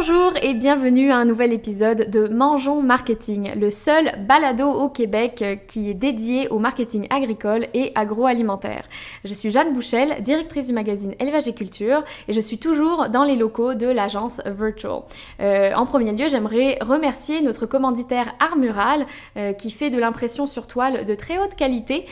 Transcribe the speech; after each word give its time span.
Bonjour 0.00 0.32
et 0.42 0.54
bienvenue 0.54 1.10
à 1.10 1.16
un 1.16 1.24
nouvel 1.24 1.52
épisode 1.52 2.08
de 2.08 2.28
Mangeons 2.28 2.82
Marketing, 2.82 3.50
le 3.56 3.68
seul 3.68 4.12
balado 4.28 4.70
au 4.70 4.88
Québec 4.88 5.42
euh, 5.42 5.56
qui 5.56 5.90
est 5.90 5.94
dédié 5.94 6.48
au 6.50 6.60
marketing 6.60 7.08
agricole 7.10 7.66
et 7.74 7.90
agroalimentaire. 7.96 8.84
Je 9.24 9.34
suis 9.34 9.50
Jeanne 9.50 9.72
Bouchel, 9.72 10.22
directrice 10.22 10.68
du 10.68 10.72
magazine 10.72 11.16
Élevage 11.18 11.48
et 11.48 11.52
Culture 11.52 12.04
et 12.28 12.32
je 12.32 12.40
suis 12.40 12.58
toujours 12.58 13.08
dans 13.08 13.24
les 13.24 13.34
locaux 13.34 13.74
de 13.74 13.88
l'agence 13.88 14.40
Virtual. 14.46 15.00
Euh, 15.40 15.72
en 15.74 15.84
premier 15.84 16.12
lieu, 16.12 16.28
j'aimerais 16.28 16.78
remercier 16.80 17.42
notre 17.42 17.66
commanditaire 17.66 18.34
Armural 18.38 19.04
euh, 19.36 19.52
qui 19.52 19.72
fait 19.72 19.90
de 19.90 19.98
l'impression 19.98 20.46
sur 20.46 20.68
toile 20.68 21.06
de 21.06 21.14
très 21.16 21.40
haute 21.40 21.56
qualité, 21.56 22.06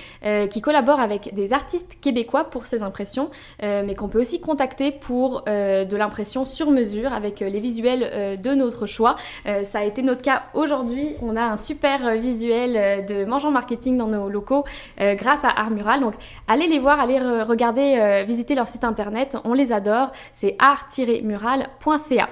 qui 0.50 0.60
collabore 0.60 0.98
avec 0.98 1.34
des 1.34 1.52
artistes 1.52 1.98
québécois 2.00 2.44
pour 2.44 2.66
ses 2.66 2.82
impressions, 2.82 3.30
mais 3.62 3.94
qu'on 3.94 4.08
peut 4.08 4.20
aussi 4.20 4.40
contacter 4.40 4.90
pour 4.90 5.44
de 5.44 5.96
l'impression 5.96 6.44
sur 6.44 6.70
mesure 6.70 7.12
avec 7.12 7.40
les 7.40 7.60
visuels 7.60 7.75
euh, 7.84 8.36
de 8.36 8.54
notre 8.54 8.86
choix. 8.86 9.16
Euh, 9.46 9.64
ça 9.64 9.80
a 9.80 9.84
été 9.84 10.02
notre 10.02 10.22
cas 10.22 10.44
aujourd'hui. 10.54 11.14
On 11.22 11.36
a 11.36 11.42
un 11.42 11.56
super 11.56 12.06
euh, 12.06 12.14
visuel 12.14 13.06
de 13.06 13.24
Mangeant 13.24 13.50
Marketing 13.50 13.96
dans 13.96 14.08
nos 14.08 14.28
locaux 14.28 14.64
grâce 14.98 15.44
à 15.44 15.48
Armural. 15.48 16.00
Donc 16.00 16.14
allez 16.48 16.66
les 16.66 16.78
voir, 16.78 17.00
allez 17.00 17.18
regarder, 17.18 18.24
visiter 18.26 18.54
leur 18.54 18.68
site 18.68 18.84
internet. 18.84 19.36
On 19.44 19.52
les 19.52 19.72
adore. 19.72 20.12
C'est 20.32 20.56
art-mural.ca. 20.58 22.28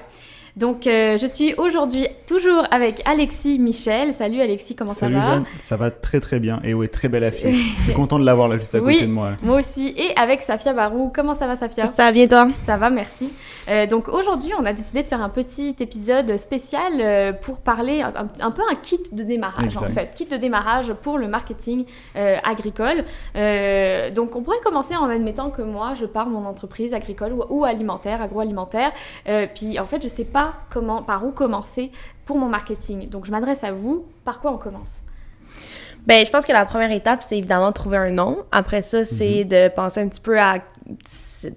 Donc, 0.56 0.86
euh, 0.86 1.18
je 1.18 1.26
suis 1.26 1.52
aujourd'hui 1.54 2.06
toujours 2.28 2.64
avec 2.70 3.02
Alexis 3.06 3.58
Michel. 3.58 4.12
Salut 4.12 4.40
Alexis, 4.40 4.76
comment 4.76 4.92
ça 4.92 5.08
va 5.08 5.20
Jeanne, 5.20 5.44
ça 5.58 5.76
va 5.76 5.90
très 5.90 6.20
très 6.20 6.38
bien. 6.38 6.60
Et 6.62 6.74
oui, 6.74 6.88
très 6.88 7.08
belle 7.08 7.24
affiche. 7.24 7.74
je 7.78 7.82
suis 7.82 7.92
content 7.92 8.20
de 8.20 8.24
l'avoir 8.24 8.46
là 8.46 8.56
juste 8.56 8.72
à 8.72 8.78
côté 8.78 9.02
de 9.02 9.10
moi. 9.10 9.32
Moi 9.42 9.58
aussi. 9.58 9.92
Et 9.96 10.16
avec 10.16 10.42
Safia 10.42 10.72
Barou. 10.72 11.10
Comment 11.12 11.34
ça 11.34 11.48
va 11.48 11.56
Safia? 11.56 11.86
Ça 11.86 12.04
va 12.04 12.12
bien 12.12 12.28
toi? 12.28 12.48
Ça 12.64 12.76
va, 12.76 12.88
merci. 12.88 13.32
Euh, 13.68 13.86
donc 13.86 14.06
aujourd'hui, 14.06 14.52
on 14.56 14.64
a 14.64 14.72
décidé 14.72 15.02
de 15.02 15.08
faire 15.08 15.22
un 15.22 15.28
petit 15.28 15.74
épisode 15.80 16.36
spécial 16.36 16.92
euh, 17.00 17.32
pour 17.32 17.58
parler 17.58 18.02
un, 18.02 18.50
peu 18.52 18.62
un 18.70 18.76
kit 18.76 19.00
de 19.10 19.24
démarrage 19.24 19.76
en 19.76 19.88
fait. 19.88 20.14
Kit 20.14 20.26
de 20.26 20.36
démarrage 20.36 20.92
pour 21.02 21.18
le 21.18 21.26
marketing 21.26 21.84
agricole. 22.14 23.04
donc 24.14 24.36
on 24.36 24.42
pourrait 24.42 24.60
commencer 24.62 24.94
en 24.94 25.10
admettant 25.10 25.50
que 25.50 25.62
moi, 25.62 25.94
je 25.94 26.06
pars 26.06 26.28
mon 26.28 26.46
entreprise 26.46 26.94
agricole 26.94 27.32
ou, 27.32 27.44
ou 27.48 27.64
alimentaire, 27.64 28.22
agroalimentaire. 28.22 28.92
puis 29.54 29.80
en 29.80 29.86
fait, 29.86 30.00
je 30.00 30.08
sais 30.08 30.24
pas 30.24 30.43
comment, 30.70 31.02
par 31.02 31.24
où 31.24 31.30
commencer 31.30 31.90
pour 32.26 32.38
mon 32.38 32.48
marketing. 32.48 33.08
Donc, 33.08 33.26
je 33.26 33.30
m'adresse 33.30 33.64
à 33.64 33.72
vous. 33.72 34.06
Par 34.24 34.40
quoi 34.40 34.52
on 34.52 34.58
commence? 34.58 35.02
Ben, 36.06 36.24
je 36.24 36.30
pense 36.30 36.44
que 36.44 36.52
la 36.52 36.66
première 36.66 36.92
étape, 36.92 37.22
c'est 37.26 37.38
évidemment 37.38 37.68
de 37.68 37.74
trouver 37.74 37.96
un 37.96 38.10
nom. 38.10 38.44
Après 38.52 38.82
ça, 38.82 39.04
c'est 39.04 39.44
mhm. 39.44 39.48
de 39.48 39.68
penser 39.68 40.00
un 40.00 40.08
petit 40.08 40.20
peu 40.20 40.38
à 40.38 40.58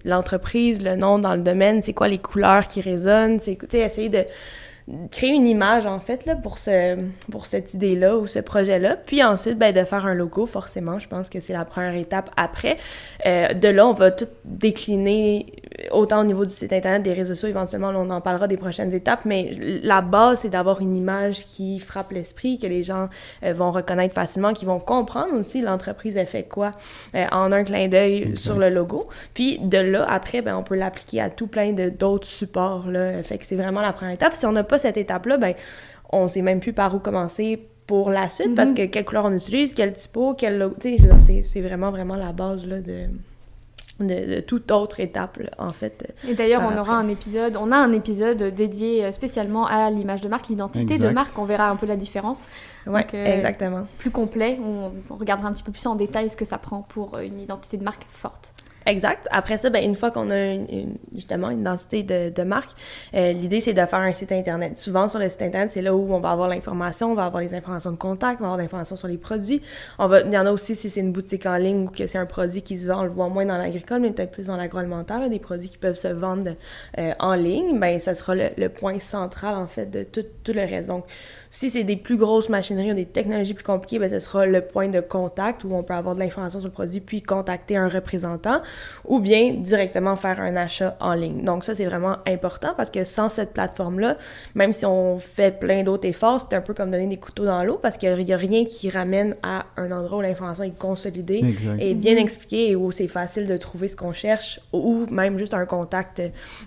l'entreprise, 0.05 0.81
le 0.81 0.95
nom 0.95 1.19
dans 1.19 1.35
le 1.35 1.41
domaine, 1.41 1.81
c'est 1.83 1.93
quoi 1.93 2.08
les 2.08 2.17
couleurs 2.17 2.67
qui 2.67 2.81
résonnent, 2.81 3.39
c'est 3.39 3.58
essayer 3.73 4.09
de 4.09 4.25
créer 5.11 5.31
une 5.31 5.47
image 5.47 5.85
en 5.85 5.99
fait 5.99 6.25
là 6.25 6.35
pour 6.35 6.59
ce 6.59 6.97
pour 7.30 7.45
cette 7.45 7.73
idée 7.73 7.95
là 7.95 8.17
ou 8.17 8.25
ce 8.25 8.39
projet 8.39 8.80
là 8.80 8.95
puis 8.95 9.21
ensuite 9.21 9.57
ben 9.57 9.73
de 9.73 9.83
faire 9.83 10.05
un 10.05 10.13
logo 10.13 10.45
forcément 10.45 10.97
je 10.97 11.09
pense 11.09 11.30
que 11.30 11.41
c'est 11.41 11.52
la 11.52 11.66
première 11.66 11.95
étape 11.95 12.30
après. 12.38 12.77
Euh, 13.25 13.53
de 13.53 13.67
là 13.67 13.85
on 13.85 13.93
va 13.93 14.11
tout 14.11 14.27
décliner 14.45 15.47
autant 15.91 16.21
au 16.21 16.23
niveau 16.23 16.45
du 16.45 16.53
site 16.53 16.71
internet 16.71 17.03
des 17.03 17.13
réseaux 17.13 17.35
sociaux 17.35 17.49
éventuellement 17.49 17.91
on 17.93 18.09
en 18.09 18.21
parlera 18.21 18.47
des 18.47 18.55
prochaines 18.55 18.93
étapes 18.93 19.25
mais 19.25 19.52
la 19.83 20.02
base 20.02 20.39
c'est 20.41 20.49
d'avoir 20.49 20.80
une 20.80 20.95
image 20.95 21.45
qui 21.47 21.80
frappe 21.80 22.11
l'esprit 22.11 22.58
que 22.58 22.67
les 22.67 22.83
gens 22.83 23.09
euh, 23.43 23.53
vont 23.53 23.71
reconnaître 23.71 24.15
facilement 24.15 24.53
qui 24.53 24.63
vont 24.63 24.80
comprendre 24.80 25.33
aussi 25.38 25.61
l'entreprise 25.61 26.17
a 26.17 26.25
fait 26.25 26.43
quoi 26.43 26.71
euh, 27.13 27.25
en 27.33 27.52
un 27.52 27.63
clin 27.65 27.89
d'œil 27.89 28.38
sur 28.38 28.58
le 28.58 28.69
logo. 28.69 29.08
Puis 29.33 29.59
de 29.59 29.77
là 29.77 30.05
après 30.09 30.42
ben 30.42 30.55
on 30.55 30.64
peut 30.64 30.76
l'appliquer 30.76 31.21
à 31.21 31.30
tout 31.30 31.47
plein 31.47 31.73
de 31.73 31.89
d'autres 31.89 32.27
supports 32.27 32.87
là. 32.87 33.21
Fait 33.23 33.37
que 33.37 33.45
c'est 33.45 33.55
vraiment 33.55 33.81
la 33.81 33.92
première 33.92 34.14
étape. 34.14 34.33
Si 34.33 34.45
on 34.45 34.52
n'a 34.52 34.64
pas 34.64 34.77
cette 34.77 34.98
étape-là, 34.98 35.38
ben, 35.38 35.54
on 36.11 36.27
sait 36.27 36.42
même 36.42 36.60
plus 36.60 36.73
par 36.73 36.95
où 36.95 36.99
commencer 36.99 37.67
pour 37.86 38.10
la 38.10 38.27
suite 38.30 38.54
parce 38.55 38.70
mhm. 38.70 38.76
que 38.76 38.86
quelle 38.86 39.05
couleur 39.05 39.26
on 39.26 39.33
utilise, 39.33 39.73
quel 39.73 39.93
typo, 39.93 40.33
quel 40.33 40.71
c'est 40.82 41.61
vraiment, 41.61 41.89
vraiment 41.89 42.15
la 42.15 42.33
base 42.33 42.65
là, 42.67 42.82
de, 42.82 43.08
de, 43.99 44.39
toute 44.42 44.71
autre 44.71 44.99
étape, 44.99 45.39
en 45.58 45.71
fait. 45.71 46.14
Et 46.27 46.36
d'ailleurs, 46.36 46.64
on 46.64 46.77
aura 46.77 46.95
un 46.98 47.08
épisode, 47.08 47.58
on 47.58 47.71
a 47.71 47.77
un 47.77 47.92
épisode 47.93 48.43
dédié 48.54 49.05
euh, 49.05 49.11
spécialement 49.11 49.65
à 49.65 49.89
l'image 49.89 50.21
de 50.21 50.27
marque, 50.27 50.49
l'identité 50.49 50.98
de 50.98 51.09
marque. 51.09 51.38
On 51.39 51.45
verra 51.45 51.70
un 51.70 51.76
peu 51.77 51.86
la 51.86 51.95
différence. 51.95 52.45
Oui, 52.86 53.02
euh, 53.14 53.38
exactement. 53.38 53.88
Plus 53.98 54.11
complet, 54.11 54.59
on, 54.61 54.92
on, 55.09 55.15
regardera 55.15 55.49
un 55.49 55.54
petit 55.54 55.64
peu 55.64 55.71
plus 55.71 55.86
en 55.88 55.95
détail 55.95 56.30
ce 56.30 56.38
que 56.38 56.45
ça 56.45 56.58
prend 56.58 56.82
pour 56.82 57.17
une 57.20 57.39
identité 57.39 57.77
de 57.77 57.83
marque 57.83 58.05
forte. 58.09 58.54
Exact. 58.87 59.27
Après 59.31 59.58
ça, 59.58 59.70
ben, 59.70 59.83
une 59.83 59.95
fois 59.95 60.11
qu'on 60.11 60.31
a 60.31 60.55
justement 61.14 61.49
une 61.49 61.59
identité 61.59 62.03
de, 62.03 62.43
marque, 62.43 62.71
euh, 63.14 63.33
l'idée 63.33 63.59
c'est 63.59 63.73
de 63.73 63.86
faire 63.86 63.99
un 63.99 64.14
site 64.14 64.31
internet. 64.31 64.77
Souvent 64.77 65.09
sur 65.09 65.20
le 65.20 65.27
site 65.27 65.42
internet, 65.42 65.71
c'est 65.73 65.81
là 65.81 65.93
où 65.93 66.14
on 66.14 66.21
va 66.21 66.31
avoir 66.31 66.48
l'information, 66.48 67.11
on 67.11 67.14
va 67.14 67.26
avoir 67.26 67.43
les 67.43 67.53
informations 67.53 67.92
de 67.92 67.97
contact, 67.97 68.39
on 68.39 68.45
va 68.45 68.47
avoir 68.52 68.58
l'information 68.58 68.95
sur 68.95 69.09
les 69.09 69.17
produits. 69.17 69.61
On 69.99 70.08
va, 70.08 70.21
il 70.21 70.31
y 70.31 70.37
en 70.37 70.45
a 70.45 70.52
aussi 70.52 70.77
si 70.77 70.89
c'est 70.89 71.02
une 71.02 71.11
boutique 71.11 71.45
en 71.45 71.58
ligne 71.58 71.83
ou 71.83 71.92
que 71.92 72.08
c'est 72.08 72.17
un 72.17 72.26
produit 72.26 72.61
qui 72.61 72.80
se 72.80 72.87
vend, 72.87 73.02
on 73.02 73.03
le 73.03 73.09
voit 73.09 73.27
moins 73.27 73.45
dans 73.45 73.58
l'agricole, 73.58 73.99
mais 73.99 74.11
peut-être 74.11 74.31
plus 74.31 74.47
dans 74.47 74.55
l'agroalimentaire, 74.55 75.30
des 75.30 75.39
produits 75.39 75.67
qui 75.67 75.77
peuvent 75.77 75.95
se 75.95 76.08
vendre 76.08 76.55
euh, 76.97 77.11
en 77.20 77.33
ligne. 77.33 77.77
Ben 77.80 77.99
ça 77.99 78.15
sera 78.15 78.36
le, 78.36 78.70
point 78.70 79.02
central 79.02 79.55
en 79.58 79.67
fait 79.67 79.87
de 79.87 80.03
tout, 80.03 80.23
le 80.47 80.61
reste. 80.61 80.89
Si 81.58 81.72
c'est 81.72 81.84
des 81.84 81.95
plus 81.95 82.18
grosses 82.18 82.50
machineries 82.50 82.92
ou 82.92 82.94
des 82.94 83.08
technologies 83.08 83.56
plus 83.56 83.64
compliquées, 83.64 83.98
ben, 83.98 84.12
ce 84.12 84.20
sera 84.20 84.45
le 84.45 84.62
point 84.62 84.90
de 84.90 85.00
contact 85.00 85.64
où 85.64 85.73
on 85.73 85.82
peut 85.82 85.95
avoir 85.95 86.14
de 86.14 86.20
l'information 86.20 86.60
sur 86.60 86.68
le 86.68 86.72
produit 86.72 87.00
puis 87.00 87.23
contacter 87.23 87.76
un 87.76 87.90
représentant 87.90 88.62
ou 89.06 89.20
bien 89.20 89.56
directement 89.56 90.16
faire 90.18 90.40
un 90.40 90.56
achat 90.56 90.95
en 91.00 91.16
ligne. 91.16 91.44
Donc 91.44 91.64
ça, 91.64 91.73
c'est 91.73 91.86
vraiment 91.86 92.18
important 92.28 92.76
parce 92.78 92.92
que 92.92 93.04
sans 93.04 93.30
cette 93.30 93.54
plateforme-là, 93.54 94.18
même 94.54 94.72
si 94.72 94.86
on 94.86 95.18
fait 95.18 95.60
plein 95.60 95.82
d'autres 95.82 96.08
efforts, 96.08 96.45
c'est 96.48 96.56
un 96.56 96.62
peu 96.62 96.76
comme 96.76 96.92
donner 96.92 97.08
des 97.08 97.18
couteaux 97.18 97.45
dans 97.45 97.64
l'eau 97.64 97.80
parce 97.82 97.98
qu'il 97.98 98.16
n'y 98.16 98.34
a 98.34 98.38
rien 98.38 98.66
qui 98.66 98.92
ramène 98.92 99.36
à 99.42 99.66
un 99.78 99.92
endroit 99.92 100.20
où 100.20 100.22
l'information 100.22 100.64
est 100.64 100.78
consolidée 100.78 101.42
et 101.80 101.95
bien 101.95 102.18
expliquée 102.18 102.70
et 102.70 102.76
où 102.76 102.92
c'est 102.92 103.08
facile 103.08 103.48
de 103.48 103.58
trouver 103.58 103.88
ce 103.88 103.95
qu'on 103.95 104.14
cherche 104.14 104.60
ou 104.74 105.08
même 105.10 105.39
juste 105.39 105.56
un 105.56 105.66
contact 105.66 106.22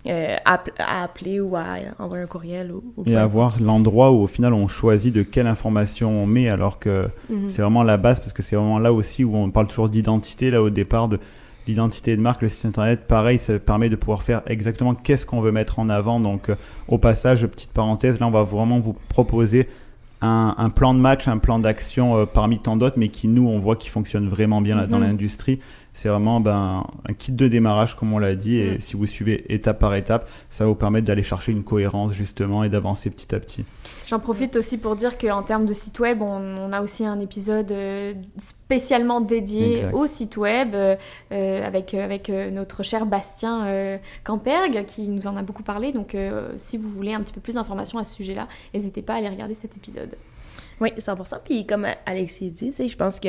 euh, 0.09 0.37
à, 0.45 0.61
appeler 1.05 1.39
ou 1.39 1.55
à 1.55 1.77
envoyer 2.01 2.25
un 2.25 2.27
courriel. 2.27 2.73
Ou, 2.73 3.05
et 3.07 3.15
avoir 3.15 3.61
l'endroit 3.63 4.11
où 4.11 4.23
au 4.23 4.27
final 4.27 4.53
on 4.53 4.67
choisit 4.67 4.80
de 4.83 5.23
quelle 5.23 5.47
information 5.47 6.23
on 6.23 6.27
met, 6.27 6.49
alors 6.49 6.79
que 6.79 7.09
mhm. 7.29 7.49
c'est 7.49 7.63
vraiment 7.63 7.83
la 7.83 7.97
base, 7.97 8.21
parce 8.21 8.33
que 8.33 8.43
c'est 8.43 8.57
vraiment 8.57 8.79
là 8.79 8.93
aussi 8.93 9.25
où 9.25 9.37
on 9.37 9.51
parle 9.51 9.69
toujours 9.69 9.89
d'identité, 9.89 10.51
là 10.51 10.63
au 10.63 10.71
départ, 10.71 11.09
de 11.09 11.19
l'identité 11.67 12.17
de 12.17 12.21
marque, 12.21 12.43
le 12.43 12.49
site 12.49 12.67
internet, 12.67 13.07
pareil, 13.07 13.39
ça 13.39 13.59
permet 13.59 13.89
de 13.89 13.97
pouvoir 13.97 14.23
faire 14.23 14.43
exactement 14.47 14.95
qu'est-ce 14.95 15.27
qu'on 15.27 15.41
veut 15.41 15.53
mettre 15.53 15.79
en 15.79 15.89
avant. 15.89 16.19
Donc, 16.19 16.49
euh, 16.49 16.57
au 16.89 16.99
passage, 16.99 17.47
petite 17.47 17.71
parenthèse, 17.71 18.19
là, 18.21 18.27
on 18.27 18.31
va 18.31 18.43
vraiment 18.43 18.81
vous 18.81 18.97
proposer 19.09 19.69
un, 20.23 20.71
plan 20.71 20.93
de 20.93 20.99
match, 20.99 21.29
un 21.29 21.39
plan 21.39 21.59
d'action 21.59 22.17
euh, 22.17 22.27
parmi 22.27 22.59
tant 22.59 22.77
d'autres, 22.77 22.99
mais 22.99 23.09
qui, 23.09 23.29
nous, 23.29 23.49
on 23.49 23.59
voit 23.59 23.77
qui 23.77 23.89
fonctionne 23.89 24.29
vraiment 24.29 24.61
bien 24.61 24.77
là, 24.77 24.87
dans 24.87 24.99
mhm. 24.99 25.05
l'industrie. 25.05 25.61
C'est 25.93 26.09
vraiment 26.09 26.41
ben, 26.41 26.87
un 27.09 27.13
kit 27.13 27.33
de 27.33 27.49
démarrage, 27.49 27.97
comme 27.97 28.13
on 28.13 28.19
l'a 28.19 28.35
dit, 28.35 28.57
et 28.57 28.77
mm. 28.77 28.81
si 28.81 28.97
vous 28.97 29.07
suivez 29.07 29.53
étape 29.53 29.79
par 29.79 29.95
étape, 29.95 30.29
ça 30.49 30.65
va 30.65 30.69
vous 30.69 30.77
permettre 30.77 31.07
d'aller 31.07 31.23
chercher 31.23 31.53
une 31.53 31.65
cohérence 31.65 32.15
justement 32.15 32.65
et 32.65 32.69
d'avancer 32.69 33.11
petit 33.11 33.35
à 33.35 33.41
petit. 33.41 33.65
J'en 34.07 34.19
profite 34.19 34.57
aussi 34.57 34.79
pour 34.79 34.97
dire 34.97 35.19
qu'en 35.19 35.43
termes 35.43 35.67
de 35.67 35.73
site 35.73 35.99
web, 36.01 36.23
on, 36.23 36.73
a 36.73 36.83
aussi 36.83 37.05
un 37.05 37.21
épisode 37.21 37.71
euh, 37.73 38.15
spécialement 38.41 39.21
dédié 39.21 39.87
au 39.93 40.07
site 40.07 40.37
web 40.37 40.75
euh, 40.75 40.97
euh, 41.33 41.67
avec, 41.67 41.95
avec 41.95 42.29
notre 42.29 42.83
cher 42.83 43.07
Bastien 43.07 43.99
Campergue 44.25 44.85
qui 44.87 45.09
nous 45.09 45.27
en 45.27 45.37
a 45.37 45.43
beaucoup 45.43 45.63
parlé. 45.63 45.93
Donc 45.93 46.17
si 46.57 46.79
vous 46.79 46.89
voulez 46.89 47.15
un 47.15 47.21
petit 47.21 47.33
peu 47.33 47.41
plus 47.41 47.55
d'informations 47.55 47.99
à 47.99 48.05
ce 48.05 48.15
sujet-là, 48.15 48.47
n'hésitez 48.75 49.03
pas 49.03 49.15
à 49.15 49.17
aller 49.17 49.29
regarder 49.29 49.55
cet 49.55 49.77
épisode. 49.77 50.11
Oui, 50.81 50.91
100%. 50.99 51.39
Puis 51.45 51.67
comme 51.67 51.87
Alexis 52.07 52.51
dit, 52.51 52.73
je 52.79 52.97
pense 52.97 53.21
que 53.21 53.29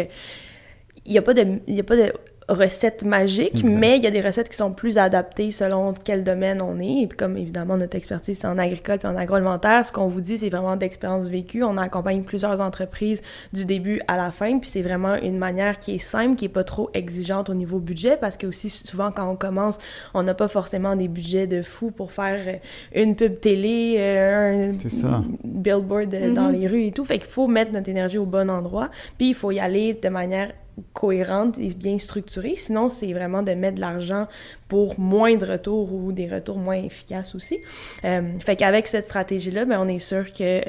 il 1.06 1.12
n'y 1.12 1.18
a 1.18 1.22
pas 1.22 1.34
de, 1.34 1.60
il 1.68 1.76
y 1.76 1.80
a 1.80 1.84
pas 1.84 1.96
de 1.96 2.12
recettes 2.54 3.04
magiques, 3.04 3.64
mais 3.64 3.98
il 3.98 4.04
y 4.04 4.08
a 4.08 4.12
des 4.12 4.22
recettes 4.22 4.50
qui 4.50 4.58
sont 4.58 4.72
plus 4.72 4.98
adaptées 4.98 5.52
selon 5.52 5.94
quel 5.94 6.24
domaine 6.24 6.62
on 6.62 6.80
est. 6.80 7.04
Et 7.04 7.08
puis 7.08 7.18
comme 7.18 7.38
évidemment 7.38 7.78
notre 7.78 7.96
expertise 7.96 8.40
c'est 8.42 8.48
en 8.48 8.58
agricole 8.58 9.00
puis 9.00 9.08
en 9.08 9.16
agroalimentaire, 9.16 9.86
ce 9.86 9.92
qu'on 9.92 10.08
vous 10.08 10.22
dit 10.22 10.38
c'est 10.38 10.50
vraiment 10.50 10.76
d'expérience 10.76 11.28
vécue. 11.28 11.64
On 11.64 11.78
accompagne 11.78 12.24
plusieurs 12.24 12.62
entreprises 12.62 13.22
du 13.54 13.66
début 13.66 14.02
à 14.08 14.18
la 14.18 14.32
fin, 14.32 14.60
puis 14.60 14.70
c'est 14.70 14.82
vraiment 14.82 15.16
une 15.16 15.38
manière 15.38 15.80
qui 15.80 15.96
est 15.96 16.00
simple, 16.00 16.36
qui 16.36 16.46
est 16.46 16.50
pas 16.50 16.64
trop 16.64 16.90
exigeante 16.94 17.50
au 17.50 17.54
niveau 17.54 17.80
budget 17.80 18.18
parce 18.18 18.38
que 18.38 18.48
aussi 18.48 18.70
souvent 18.70 19.12
quand 19.12 19.30
on 19.30 19.36
commence, 19.36 19.78
on 20.14 20.24
n'a 20.24 20.34
pas 20.34 20.48
forcément 20.48 20.96
des 20.96 21.08
budgets 21.08 21.48
de 21.48 21.62
fou 21.62 21.92
pour 21.92 22.12
faire 22.12 22.60
une 22.94 23.16
pub 23.16 23.40
télé, 23.40 23.96
euh, 23.98 24.74
un 25.04 25.26
billboard 25.44 26.14
euh, 26.14 26.34
dans 26.34 26.50
mm-hmm. 26.50 26.60
les 26.60 26.68
rues 26.68 26.84
et 26.84 26.92
tout. 26.92 27.06
Fait 27.06 27.20
qu'il 27.20 27.30
faut 27.30 27.48
mettre 27.48 27.72
notre 27.72 27.90
énergie 27.90 28.18
au 28.18 28.26
bon 28.26 28.50
endroit, 28.50 28.90
puis 29.18 29.30
il 29.30 29.36
faut 29.36 29.52
y 29.52 29.60
aller 29.60 29.94
de 29.94 30.10
manière 30.10 30.52
cohérente 30.94 31.58
et 31.58 31.70
bien 31.70 32.00
structurée. 32.00 32.56
Sinon, 32.58 32.90
c'est 32.90 33.12
vraiment 33.14 33.44
de 33.44 33.52
mettre 33.54 33.76
de 33.76 33.82
l'argent 33.82 34.28
pour 34.68 35.00
moins 35.00 35.36
de 35.36 35.46
retours 35.46 35.94
ou 35.94 36.12
des 36.12 36.28
retours 36.28 36.58
moins 36.58 36.76
efficaces 36.76 37.36
aussi. 37.36 37.60
Euh, 38.04 38.22
fait 38.40 38.56
qu'avec 38.56 38.88
cette 38.88 39.06
stratégie-là, 39.06 39.66
ben, 39.66 39.80
on 39.82 39.88
est 39.88 40.00
sûr 40.00 40.32
que... 40.32 40.60
Euh, 40.60 40.62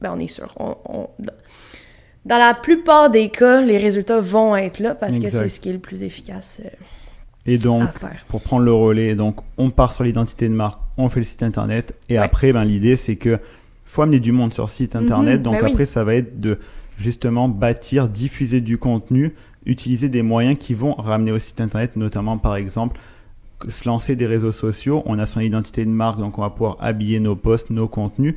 ben, 0.00 0.12
on 0.14 0.18
est 0.18 0.28
sûr. 0.28 0.54
On, 0.58 1.08
dans 2.24 2.38
la 2.38 2.54
plupart 2.54 3.10
des 3.10 3.30
cas, 3.30 3.60
les 3.60 3.78
résultats 3.78 4.20
vont 4.20 4.54
être 4.54 4.80
là 4.80 4.94
parce 4.94 5.18
que 5.18 5.28
c'est 5.28 5.48
ce 5.48 5.60
qui 5.60 5.70
est 5.70 5.72
le 5.72 5.78
plus 5.78 6.02
efficace. 6.02 6.60
Euh, 6.64 6.68
et 7.46 7.56
donc, 7.56 7.88
pour 8.28 8.42
prendre 8.42 8.64
le 8.64 8.72
relais, 8.72 9.14
donc 9.14 9.36
on 9.56 9.70
part 9.70 9.94
sur 9.94 10.04
l'identité 10.04 10.48
de 10.48 10.54
marque, 10.54 10.78
on 10.98 11.08
fait 11.08 11.20
le 11.20 11.24
site 11.24 11.42
internet. 11.42 11.94
Et 12.10 12.18
après, 12.18 12.52
ben, 12.52 12.64
l'idée, 12.64 12.96
c'est 12.96 13.16
que 13.16 13.38
faut 13.86 14.02
amener 14.02 14.20
du 14.20 14.32
monde 14.32 14.52
sur 14.52 14.68
site 14.68 14.94
internet. 14.94 15.38
Mhm, 15.38 15.42
donc 15.42 15.54
bah 15.54 15.60
oui. 15.64 15.70
après, 15.70 15.86
ça 15.86 16.04
va 16.04 16.14
être 16.14 16.38
de 16.40 16.58
justement 16.98 17.48
bâtir, 17.48 18.08
diffuser 18.08 18.60
du 18.60 18.76
contenu, 18.76 19.34
utiliser 19.64 20.08
des 20.08 20.22
moyens 20.22 20.58
qui 20.58 20.74
vont 20.74 20.94
ramener 20.94 21.32
au 21.32 21.38
site 21.38 21.60
internet, 21.60 21.96
notamment 21.96 22.36
par 22.36 22.56
exemple 22.56 23.00
se 23.68 23.88
lancer 23.88 24.16
des 24.16 24.26
réseaux 24.26 24.52
sociaux. 24.52 25.02
On 25.06 25.18
a 25.18 25.26
son 25.26 25.40
identité 25.40 25.84
de 25.84 25.90
marque, 25.90 26.18
donc 26.18 26.38
on 26.38 26.42
va 26.42 26.50
pouvoir 26.50 26.76
habiller 26.80 27.20
nos 27.20 27.36
posts, 27.36 27.70
nos 27.70 27.88
contenus. 27.88 28.34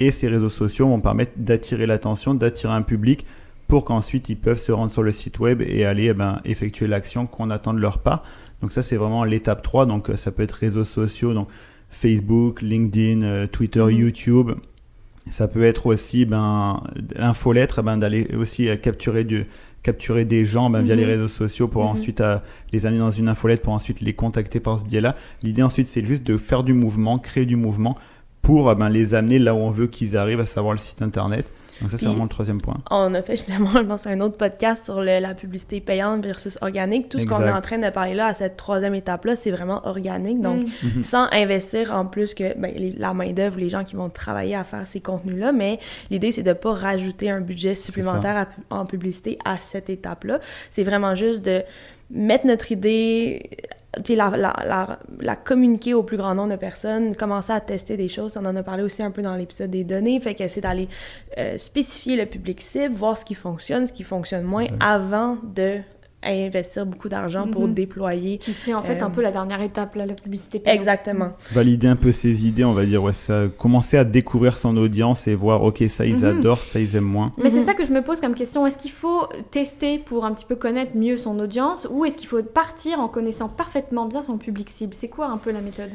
Et 0.00 0.10
ces 0.10 0.28
réseaux 0.28 0.48
sociaux 0.48 0.88
vont 0.88 1.00
permettre 1.00 1.32
d'attirer 1.36 1.86
l'attention, 1.86 2.34
d'attirer 2.34 2.72
un 2.72 2.82
public 2.82 3.26
pour 3.68 3.84
qu'ensuite 3.84 4.28
ils 4.28 4.36
peuvent 4.36 4.58
se 4.58 4.72
rendre 4.72 4.90
sur 4.90 5.02
le 5.02 5.12
site 5.12 5.38
web 5.38 5.62
et 5.62 5.84
aller 5.84 6.06
eh 6.06 6.14
ben, 6.14 6.40
effectuer 6.44 6.86
l'action 6.86 7.26
qu'on 7.26 7.50
attend 7.50 7.72
de 7.72 7.80
leur 7.80 7.98
part. 7.98 8.22
Donc 8.60 8.72
ça 8.72 8.82
c'est 8.82 8.96
vraiment 8.96 9.24
l'étape 9.24 9.62
3, 9.62 9.86
donc 9.86 10.10
euh, 10.10 10.16
ça 10.16 10.30
peut 10.32 10.42
être 10.42 10.52
réseaux 10.52 10.84
sociaux, 10.84 11.32
donc 11.34 11.48
Facebook, 11.88 12.62
LinkedIn, 12.62 13.22
euh, 13.22 13.46
Twitter, 13.46 13.84
Mhm. 13.84 13.90
YouTube. 13.90 14.50
Ça 15.30 15.48
peut 15.48 15.62
être 15.62 15.86
aussi 15.86 16.24
ben, 16.24 16.82
l'infolettre, 17.14 17.82
ben, 17.82 17.96
d'aller 17.96 18.26
aussi 18.34 18.68
euh, 18.68 18.76
capturer, 18.76 19.24
du, 19.24 19.46
capturer 19.82 20.24
des 20.24 20.44
gens 20.44 20.68
ben, 20.68 20.82
via 20.82 20.94
Mhm. 20.94 21.00
les 21.00 21.06
réseaux 21.06 21.28
sociaux 21.28 21.68
pour 21.68 21.82
Mhm. 21.84 21.90
ensuite 21.90 22.20
euh, 22.20 22.38
les 22.72 22.86
amener 22.86 22.98
dans 23.00 23.10
une 23.10 23.28
infolette, 23.28 23.62
pour 23.62 23.72
ensuite 23.72 24.00
les 24.00 24.14
contacter 24.14 24.58
par 24.60 24.78
ce 24.78 24.84
biais-là. 24.84 25.16
L'idée 25.42 25.62
ensuite 25.62 25.86
c'est 25.86 26.04
juste 26.04 26.24
de 26.24 26.36
faire 26.36 26.62
du 26.64 26.72
mouvement, 26.74 27.18
créer 27.18 27.46
du 27.46 27.56
mouvement 27.56 27.96
pour 28.42 28.74
ben, 28.74 28.88
les 28.88 29.14
amener 29.14 29.38
là 29.38 29.54
où 29.54 29.58
on 29.58 29.70
veut 29.70 29.86
qu'ils 29.86 30.16
arrivent, 30.16 30.40
à 30.40 30.46
savoir 30.46 30.72
le 30.74 30.78
site 30.80 31.02
internet. 31.02 31.46
Donc 31.82 31.90
ça 31.90 31.98
c'est 31.98 32.06
vraiment 32.06 32.22
le 32.24 32.28
troisième 32.30 32.60
point. 32.60 32.78
On 32.90 33.12
a 33.14 33.20
fait 33.22 33.36
justement, 33.36 33.70
je 33.74 33.78
pense, 33.80 34.06
un 34.06 34.20
autre 34.20 34.36
podcast 34.38 34.84
sur 34.86 35.00
le- 35.02 35.20
la 35.20 35.34
publicité 35.34 35.80
payante 35.80 36.24
versus 36.24 36.56
organique. 36.62 37.08
Tout 37.10 37.18
ce 37.18 37.26
qu'on 37.26 37.44
est 37.46 37.50
en 37.50 37.60
train 37.60 37.78
de 37.78 37.90
parler 37.90 38.14
là, 38.14 38.26
à 38.28 38.34
cette 38.34 38.56
troisième 38.56 38.94
étape-là, 38.94 39.36
c'est 39.36 39.50
vraiment 39.50 39.86
organique. 39.86 40.40
Donc, 40.40 40.60
Mm. 40.66 40.68
Mhm. 40.96 41.02
sans 41.02 41.26
investir 41.32 41.92
en 41.92 42.06
plus 42.06 42.32
que 42.34 42.56
ben, 42.58 42.72
les- 42.74 42.92
la 42.92 43.12
main-d'œuvre, 43.14 43.58
les 43.58 43.68
gens 43.68 43.84
qui 43.84 43.96
vont 43.96 44.08
travailler 44.08 44.54
à 44.54 44.64
faire 44.64 44.86
ces 44.86 45.00
contenus-là, 45.00 45.52
mais 45.52 45.78
l'idée, 46.10 46.32
c'est 46.32 46.42
de 46.42 46.48
ne 46.50 46.54
pas 46.54 46.72
rajouter 46.72 47.30
un 47.30 47.40
budget 47.40 47.74
supplémentaire 47.74 48.46
à 48.70 48.74
en 48.78 48.86
publicité 48.86 49.38
à 49.44 49.58
cette 49.58 49.90
étape-là. 49.90 50.38
C'est 50.70 50.84
vraiment 50.84 51.14
juste 51.14 51.42
de 51.42 51.62
mettre 52.10 52.46
notre 52.46 52.70
idée, 52.72 53.50
la, 54.08 54.30
la, 54.30 54.54
la, 54.64 54.98
la 55.20 55.36
communiquer 55.36 55.94
au 55.94 56.02
plus 56.02 56.16
grand 56.16 56.34
nombre 56.34 56.50
de 56.50 56.56
personnes, 56.56 57.14
commencer 57.14 57.52
à 57.52 57.60
tester 57.60 57.96
des 57.96 58.08
choses. 58.08 58.36
On 58.36 58.44
en 58.46 58.56
a 58.56 58.62
parlé 58.62 58.82
aussi 58.82 59.02
un 59.02 59.10
peu 59.10 59.22
dans 59.22 59.34
l'épisode 59.36 59.70
des 59.70 59.84
données. 59.84 60.18
Fait 60.20 60.34
que 60.34 60.48
c'est 60.48 60.60
d'aller 60.60 60.88
euh, 61.38 61.58
spécifier 61.58 62.16
le 62.16 62.26
public 62.26 62.60
cible, 62.60 62.94
voir 62.94 63.18
ce 63.18 63.24
qui 63.24 63.34
fonctionne, 63.34 63.86
ce 63.86 63.92
qui 63.92 64.04
fonctionne 64.04 64.44
moins, 64.44 64.66
avant 64.80 65.36
de 65.42 65.80
investir 66.24 66.86
beaucoup 66.86 67.08
d'argent 67.08 67.46
pour 67.48 67.66
Mhm. 67.68 67.74
déployer. 67.74 68.38
Qui 68.38 68.52
serait 68.52 68.74
en 68.74 68.82
fait 68.82 69.00
Euh, 69.00 69.04
un 69.06 69.10
peu 69.10 69.22
la 69.22 69.32
dernière 69.32 69.60
étape, 69.62 69.94
là, 69.96 70.06
la 70.06 70.14
publicité 70.14 70.58
payante. 70.60 70.80
Exactement. 70.80 71.32
Valider 71.52 71.88
un 71.88 71.96
peu 71.96 72.12
ses 72.12 72.46
idées, 72.46 72.64
on 72.64 72.72
va 72.74 72.84
dire, 72.84 73.02
ouais, 73.02 73.12
ça, 73.12 73.44
commencer 73.58 73.96
à 73.96 74.04
découvrir 74.04 74.56
son 74.56 74.76
audience 74.76 75.26
et 75.28 75.34
voir, 75.34 75.62
ok, 75.62 75.82
ça 75.88 76.04
ils 76.06 76.18
Mhm. 76.18 76.24
adorent, 76.38 76.58
ça 76.58 76.78
ils 76.80 76.94
aiment 76.96 77.04
moins. 77.04 77.32
Mais 77.38 77.50
c'est 77.50 77.60
Mhm. 77.60 77.64
ça 77.66 77.74
que 77.74 77.84
je 77.84 77.92
me 77.92 78.02
pose 78.02 78.20
comme 78.20 78.34
question. 78.34 78.66
Est-ce 78.66 78.78
qu'il 78.78 78.90
faut 78.92 79.26
tester 79.50 79.98
pour 79.98 80.24
un 80.24 80.32
petit 80.32 80.44
peu 80.46 80.56
connaître 80.56 80.96
mieux 80.96 81.16
son 81.16 81.38
audience 81.38 81.88
ou 81.90 82.04
est-ce 82.04 82.16
qu'il 82.18 82.28
faut 82.28 82.42
partir 82.42 83.00
en 83.00 83.08
connaissant 83.08 83.48
parfaitement 83.48 84.06
bien 84.06 84.22
son 84.22 84.38
public 84.38 84.70
cible? 84.70 84.94
C'est 84.94 85.08
quoi 85.08 85.26
un 85.26 85.38
peu 85.38 85.50
la 85.50 85.60
méthode? 85.60 85.90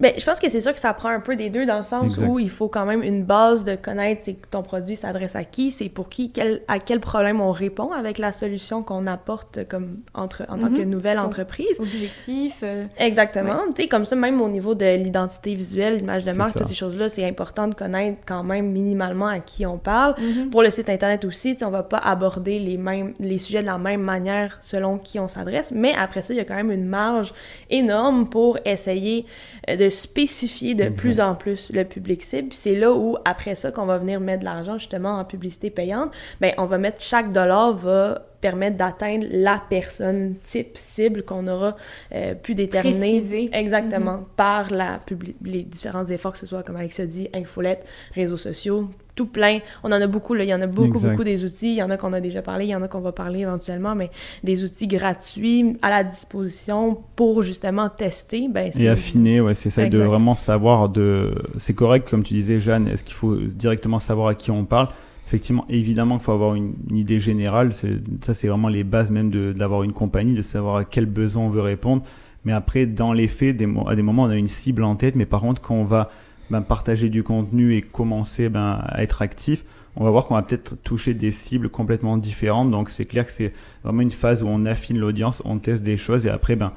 Mais 0.00 0.14
je 0.18 0.24
pense 0.24 0.40
que 0.40 0.48
c'est 0.50 0.60
sûr 0.62 0.72
que 0.72 0.80
ça 0.80 0.94
prend 0.94 1.10
un 1.10 1.20
peu 1.20 1.36
des 1.36 1.50
deux 1.50 1.66
dans 1.66 1.78
le 1.78 1.84
sens 1.84 2.04
Exact. 2.04 2.26
où 2.26 2.38
il 2.38 2.50
faut 2.50 2.68
quand 2.68 2.86
même 2.86 3.02
une 3.02 3.22
base 3.22 3.64
de 3.64 3.76
connaître 3.76 4.22
ton 4.50 4.62
produit 4.62 4.96
s'adresse 4.96 5.36
à 5.36 5.44
qui, 5.44 5.70
c'est 5.70 5.88
pour 5.88 6.08
qui, 6.08 6.32
quel, 6.32 6.62
à 6.68 6.78
quel 6.78 7.00
problème 7.00 7.40
on 7.40 7.52
répond 7.52 7.92
avec 7.92 8.18
la 8.18 8.32
solution 8.32 8.82
qu'on 8.82 9.06
apporte 9.06 9.68
comme 9.68 9.98
entre, 10.14 10.42
en 10.48 10.58
tant 10.58 10.70
Mhm. 10.70 10.78
que 10.78 10.82
nouvelle 10.84 11.16
Donc, 11.18 11.26
entreprise. 11.26 11.78
Objectif 11.78 12.60
euh, 12.62 12.84
Exactement. 12.98 13.58
Tu 13.76 13.82
sais, 13.82 13.88
comme 13.88 14.04
ça, 14.04 14.16
même 14.16 14.40
au 14.40 14.48
niveau 14.48 14.74
de 14.74 14.96
l'identité 14.96 15.54
visuelle, 15.54 15.96
l'image 15.98 16.24
de 16.24 16.32
marque, 16.32 16.52
ça. 16.52 16.60
toutes 16.60 16.68
ces 16.68 16.74
choses-là, 16.74 17.08
c'est 17.08 17.26
important 17.28 17.68
de 17.68 17.74
connaître 17.74 18.18
quand 18.26 18.42
même 18.42 18.70
minimalement 18.72 19.26
à 19.26 19.40
qui 19.40 19.66
on 19.66 19.76
parle. 19.78 20.14
mhm. 20.18 20.50
Pour 20.50 20.62
le 20.62 20.70
site 20.70 20.88
internet 20.88 21.24
aussi, 21.24 21.52
tu 21.52 21.58
sais, 21.60 21.64
on 21.64 21.70
va 21.70 21.82
pas 21.82 21.98
aborder 21.98 22.58
les 22.58 22.76
mêmes 22.78 23.12
les 23.20 23.38
sujets 23.38 23.60
de 23.60 23.66
la 23.66 23.78
même 23.78 24.00
manière 24.00 24.58
selon 24.62 24.96
qui 24.98 25.18
on 25.20 25.28
s'adresse, 25.28 25.72
mais 25.74 25.92
après 25.94 26.22
ça, 26.22 26.32
il 26.32 26.36
y 26.36 26.40
a 26.40 26.44
quand 26.44 26.54
même 26.56 26.70
une 26.70 26.86
marge 26.86 27.34
énorme 27.68 28.28
pour 28.28 28.58
essayer 28.64 29.26
euh, 29.68 29.89
de 29.90 29.94
spécifier 29.94 30.74
de 30.74 30.88
plus 30.88 31.20
en 31.20 31.34
plus 31.34 31.70
le 31.72 31.84
public 31.84 32.22
cible. 32.22 32.52
C'est 32.52 32.74
là 32.74 32.92
où 32.92 33.16
après 33.24 33.56
ça 33.56 33.72
qu'on 33.72 33.86
va 33.86 33.98
venir 33.98 34.20
mettre 34.20 34.40
de 34.40 34.44
l'argent 34.44 34.78
justement 34.78 35.18
en 35.18 35.24
publicité 35.24 35.70
payante, 35.70 36.12
ben 36.40 36.54
on 36.58 36.66
va 36.66 36.78
mettre 36.78 37.00
chaque 37.00 37.32
dollar 37.32 37.76
va 37.76 38.29
permettre 38.40 38.76
d'atteindre 38.76 39.26
la 39.30 39.60
personne 39.68 40.34
type 40.44 40.76
cible 40.78 41.22
qu'on 41.22 41.46
aura 41.46 41.76
euh, 42.14 42.34
pu 42.34 42.54
déterminer 42.54 43.20
Préciser. 43.20 43.50
exactement 43.52 44.24
par 44.36 44.70
la 44.72 44.98
publi- 45.06 45.34
les 45.44 45.62
différents 45.62 46.06
efforts 46.06 46.32
que 46.32 46.38
ce 46.38 46.46
soit 46.46 46.62
comme 46.62 46.76
Alex 46.76 47.00
a 47.00 47.06
dit 47.06 47.28
infolette 47.34 47.84
réseaux 48.14 48.36
sociaux 48.36 48.88
tout 49.16 49.26
plein 49.26 49.58
on 49.82 49.88
en 49.88 50.00
a 50.00 50.06
beaucoup 50.06 50.32
là 50.34 50.44
il 50.44 50.48
y 50.48 50.54
en 50.54 50.62
a 50.62 50.66
beaucoup 50.66 50.96
Exact. 50.96 51.10
beaucoup 51.10 51.24
des 51.24 51.44
outils 51.44 51.72
il 51.72 51.76
y 51.76 51.82
en 51.82 51.90
a 51.90 51.96
qu'on 51.98 52.12
a 52.14 52.20
déjà 52.20 52.40
parlé 52.40 52.64
il 52.66 52.68
y 52.70 52.74
en 52.74 52.82
a 52.82 52.88
qu'on 52.88 53.00
va 53.00 53.12
parler 53.12 53.40
éventuellement 53.40 53.94
mais 53.94 54.10
des 54.44 54.64
outils 54.64 54.86
gratuits 54.86 55.76
à 55.82 55.90
la 55.90 56.04
disposition 56.04 56.98
pour 57.16 57.42
justement 57.42 57.88
tester 57.90 58.48
ben 58.48 58.70
c'est- 58.72 58.80
Et 58.80 58.88
affiner, 58.88 59.40
ouais, 59.40 59.54
c'est 59.54 59.68
ça, 59.70 59.86
de 59.88 59.98
vraiment 59.98 60.34
savoir 60.34 60.88
de. 60.88 61.34
C'est 61.58 61.74
correct, 61.74 62.08
comme 62.08 62.22
tu 62.22 62.32
disais, 62.34 62.60
Jeanne, 62.60 62.88
est-ce 62.88 63.04
qu'il 63.04 63.14
faut 63.14 63.36
directement 63.36 63.98
savoir 63.98 64.28
à 64.28 64.34
qui 64.34 64.50
on 64.50 64.64
parle? 64.64 64.88
Effectivement, 65.30 65.64
évidemment 65.68 66.16
qu'il 66.16 66.24
faut 66.24 66.32
avoir 66.32 66.56
une, 66.56 66.74
idée 66.90 67.20
générale. 67.20 67.72
Ça, 67.72 68.34
c'est 68.34 68.48
vraiment 68.48 68.66
les 68.66 68.82
bases 68.82 69.12
même 69.12 69.30
d'avoir 69.54 69.84
une 69.84 69.92
compagnie, 69.92 70.34
de 70.34 70.42
savoir 70.42 70.74
à 70.74 70.84
quel 70.84 71.06
besoin 71.06 71.44
on 71.44 71.48
veut 71.48 71.60
répondre. 71.60 72.02
Mais 72.44 72.52
après, 72.52 72.84
dans 72.84 73.12
les 73.12 73.28
faits, 73.28 73.54
à 73.86 73.94
des 73.94 74.02
moments, 74.02 74.24
on 74.24 74.30
a 74.30 74.34
une 74.34 74.48
cible 74.48 74.82
en 74.82 74.96
tête. 74.96 75.14
Mais 75.14 75.26
par 75.26 75.42
contre, 75.42 75.62
quand 75.62 75.76
on 75.76 75.84
va 75.84 76.10
ben, 76.50 76.62
partager 76.62 77.08
du 77.08 77.22
contenu 77.22 77.76
et 77.76 77.80
commencer 77.82 78.48
ben, 78.48 78.80
à 78.82 79.04
être 79.04 79.22
actif, 79.22 79.64
on 79.94 80.02
va 80.02 80.10
voir 80.10 80.26
qu'on 80.26 80.34
va 80.34 80.42
peut-être 80.42 80.74
toucher 80.82 81.14
des 81.14 81.30
cibles 81.30 81.68
complètement 81.68 82.16
différentes. 82.16 82.72
Donc, 82.72 82.90
c'est 82.90 83.04
clair 83.04 83.24
que 83.24 83.30
c'est 83.30 83.52
vraiment 83.84 84.02
une 84.02 84.10
phase 84.10 84.42
où 84.42 84.48
on 84.48 84.66
affine 84.66 84.98
l'audience, 84.98 85.42
on 85.44 85.58
teste 85.60 85.84
des 85.84 85.96
choses 85.96 86.26
et 86.26 86.30
après, 86.30 86.56
ben, 86.56 86.72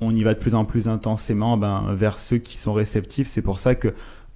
on 0.00 0.14
y 0.14 0.22
va 0.22 0.32
de 0.32 0.38
plus 0.38 0.54
en 0.54 0.64
plus 0.64 0.88
intensément 0.88 1.58
ben, 1.58 1.92
vers 1.92 2.18
ceux 2.18 2.38
qui 2.38 2.56
sont 2.56 2.72
réceptifs. 2.72 3.28
C'est 3.28 3.42
pour 3.42 3.58
ça 3.58 3.74
que, 3.74 3.92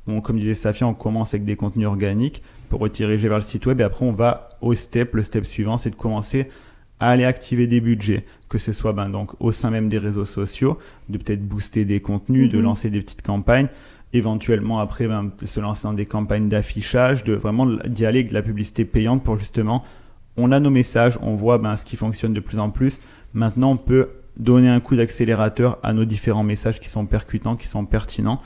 on, 0.06 0.20
comme 0.20 0.38
disait 0.38 0.54
Safia, 0.54 0.86
on 0.86 0.94
commence 0.94 1.34
avec 1.34 1.44
des 1.44 1.56
contenus 1.56 1.86
organiques 1.86 2.42
pour 2.68 2.80
rediriger 2.80 3.28
vers 3.28 3.38
le 3.38 3.44
site 3.44 3.66
web 3.66 3.80
et 3.80 3.84
après 3.84 4.04
on 4.04 4.12
va 4.12 4.48
au 4.60 4.74
step. 4.74 5.14
Le 5.14 5.22
step 5.22 5.44
suivant, 5.44 5.76
c'est 5.76 5.90
de 5.90 5.94
commencer 5.94 6.48
à 6.98 7.10
aller 7.10 7.24
activer 7.24 7.66
des 7.66 7.80
budgets, 7.80 8.24
que 8.48 8.58
ce 8.58 8.72
soit 8.72 8.92
ben, 8.92 9.08
donc 9.08 9.30
au 9.40 9.50
sein 9.52 9.70
même 9.70 9.88
des 9.88 9.98
réseaux 9.98 10.24
sociaux, 10.24 10.78
de 11.08 11.18
peut-être 11.18 11.46
booster 11.46 11.84
des 11.84 12.00
contenus, 12.00 12.50
de 12.50 12.58
Mhm. 12.58 12.62
lancer 12.64 12.90
des 12.90 13.00
petites 13.00 13.22
campagnes, 13.22 13.68
éventuellement 14.12 14.78
après 14.78 15.06
ben, 15.08 15.30
se 15.44 15.58
lancer 15.60 15.82
dans 15.84 15.94
des 15.94 16.06
campagnes 16.06 16.48
d'affichage, 16.48 17.24
de 17.24 17.34
vraiment 17.34 17.66
d'y 17.86 18.06
aller 18.06 18.20
avec 18.20 18.28
de 18.28 18.34
la 18.34 18.42
publicité 18.42 18.84
payante 18.84 19.24
pour 19.24 19.36
justement, 19.36 19.82
on 20.36 20.52
a 20.52 20.60
nos 20.60 20.70
messages, 20.70 21.18
on 21.22 21.34
voit 21.34 21.58
ben, 21.58 21.76
ce 21.76 21.84
qui 21.84 21.96
fonctionne 21.96 22.32
de 22.34 22.40
plus 22.40 22.58
en 22.58 22.70
plus. 22.70 23.00
Maintenant, 23.34 23.72
on 23.72 23.76
peut 23.76 24.10
donner 24.36 24.68
un 24.68 24.80
coup 24.80 24.96
d'accélérateur 24.96 25.78
à 25.82 25.92
nos 25.92 26.04
différents 26.04 26.42
messages 26.44 26.80
qui 26.80 26.88
sont 26.88 27.04
percutants, 27.06 27.56
qui 27.56 27.66
sont 27.66 27.84
pertinents. 27.84 28.40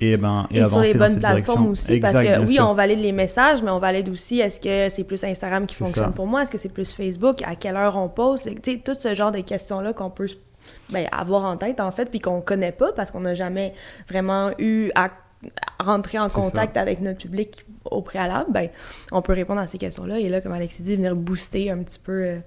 Et, 0.00 0.16
ben, 0.16 0.46
et, 0.50 0.58
et 0.58 0.68
sur 0.68 0.80
les 0.80 0.94
bonnes 0.94 1.18
plateformes 1.18 1.68
aussi 1.68 1.92
Exact, 1.92 2.12
parce 2.12 2.24
que 2.24 2.40
oui 2.46 2.54
sûr. 2.54 2.68
on 2.68 2.74
valide 2.74 3.00
les 3.00 3.12
messages 3.12 3.62
mais 3.62 3.70
on 3.70 3.78
valide 3.78 4.08
aussi 4.08 4.40
est-ce 4.40 4.60
que 4.60 4.94
c'est 4.94 5.04
plus 5.04 5.22
Instagram 5.24 5.66
qui 5.66 5.74
fonctionne 5.74 6.06
ça. 6.06 6.12
pour 6.12 6.26
moi? 6.26 6.42
Est-ce 6.42 6.50
que 6.50 6.58
c'est 6.58 6.68
plus 6.68 6.92
Facebook? 6.94 7.42
À 7.42 7.56
quelle 7.56 7.76
heure 7.76 7.96
on 7.96 8.08
poste? 8.08 8.48
Tu 8.62 8.72
sais 8.72 8.78
tout 8.78 8.96
ce 8.98 9.14
genre 9.14 9.32
de 9.32 9.40
questions 9.40 9.80
là 9.80 9.92
qu'on 9.92 10.10
peut 10.10 10.28
ben, 10.90 11.06
avoir 11.12 11.44
en 11.44 11.56
tête 11.56 11.80
en 11.80 11.90
fait 11.90 12.06
puis 12.06 12.20
qu'on 12.20 12.40
connaît 12.40 12.72
pas 12.72 12.92
parce 12.92 13.10
qu'on 13.10 13.20
n'a 13.20 13.34
jamais 13.34 13.74
vraiment 14.08 14.50
eu 14.58 14.90
à 14.94 15.10
rentrer 15.80 16.18
en 16.18 16.28
contact 16.28 16.76
avec 16.76 17.00
notre 17.00 17.18
public 17.18 17.64
au 17.84 18.02
préalable, 18.02 18.50
ben, 18.50 18.68
on 19.12 19.22
peut 19.22 19.32
répondre 19.32 19.60
à 19.60 19.66
ces 19.66 19.78
questions-là. 19.78 20.18
Et 20.18 20.28
là, 20.28 20.40
comme 20.40 20.52
Alexis 20.52 20.82
dit, 20.82 20.96
venir 20.96 21.14
booster 21.14 21.70
un 21.70 21.78
petit 21.78 21.98
peu 21.98 22.24
euh, 22.24 22.38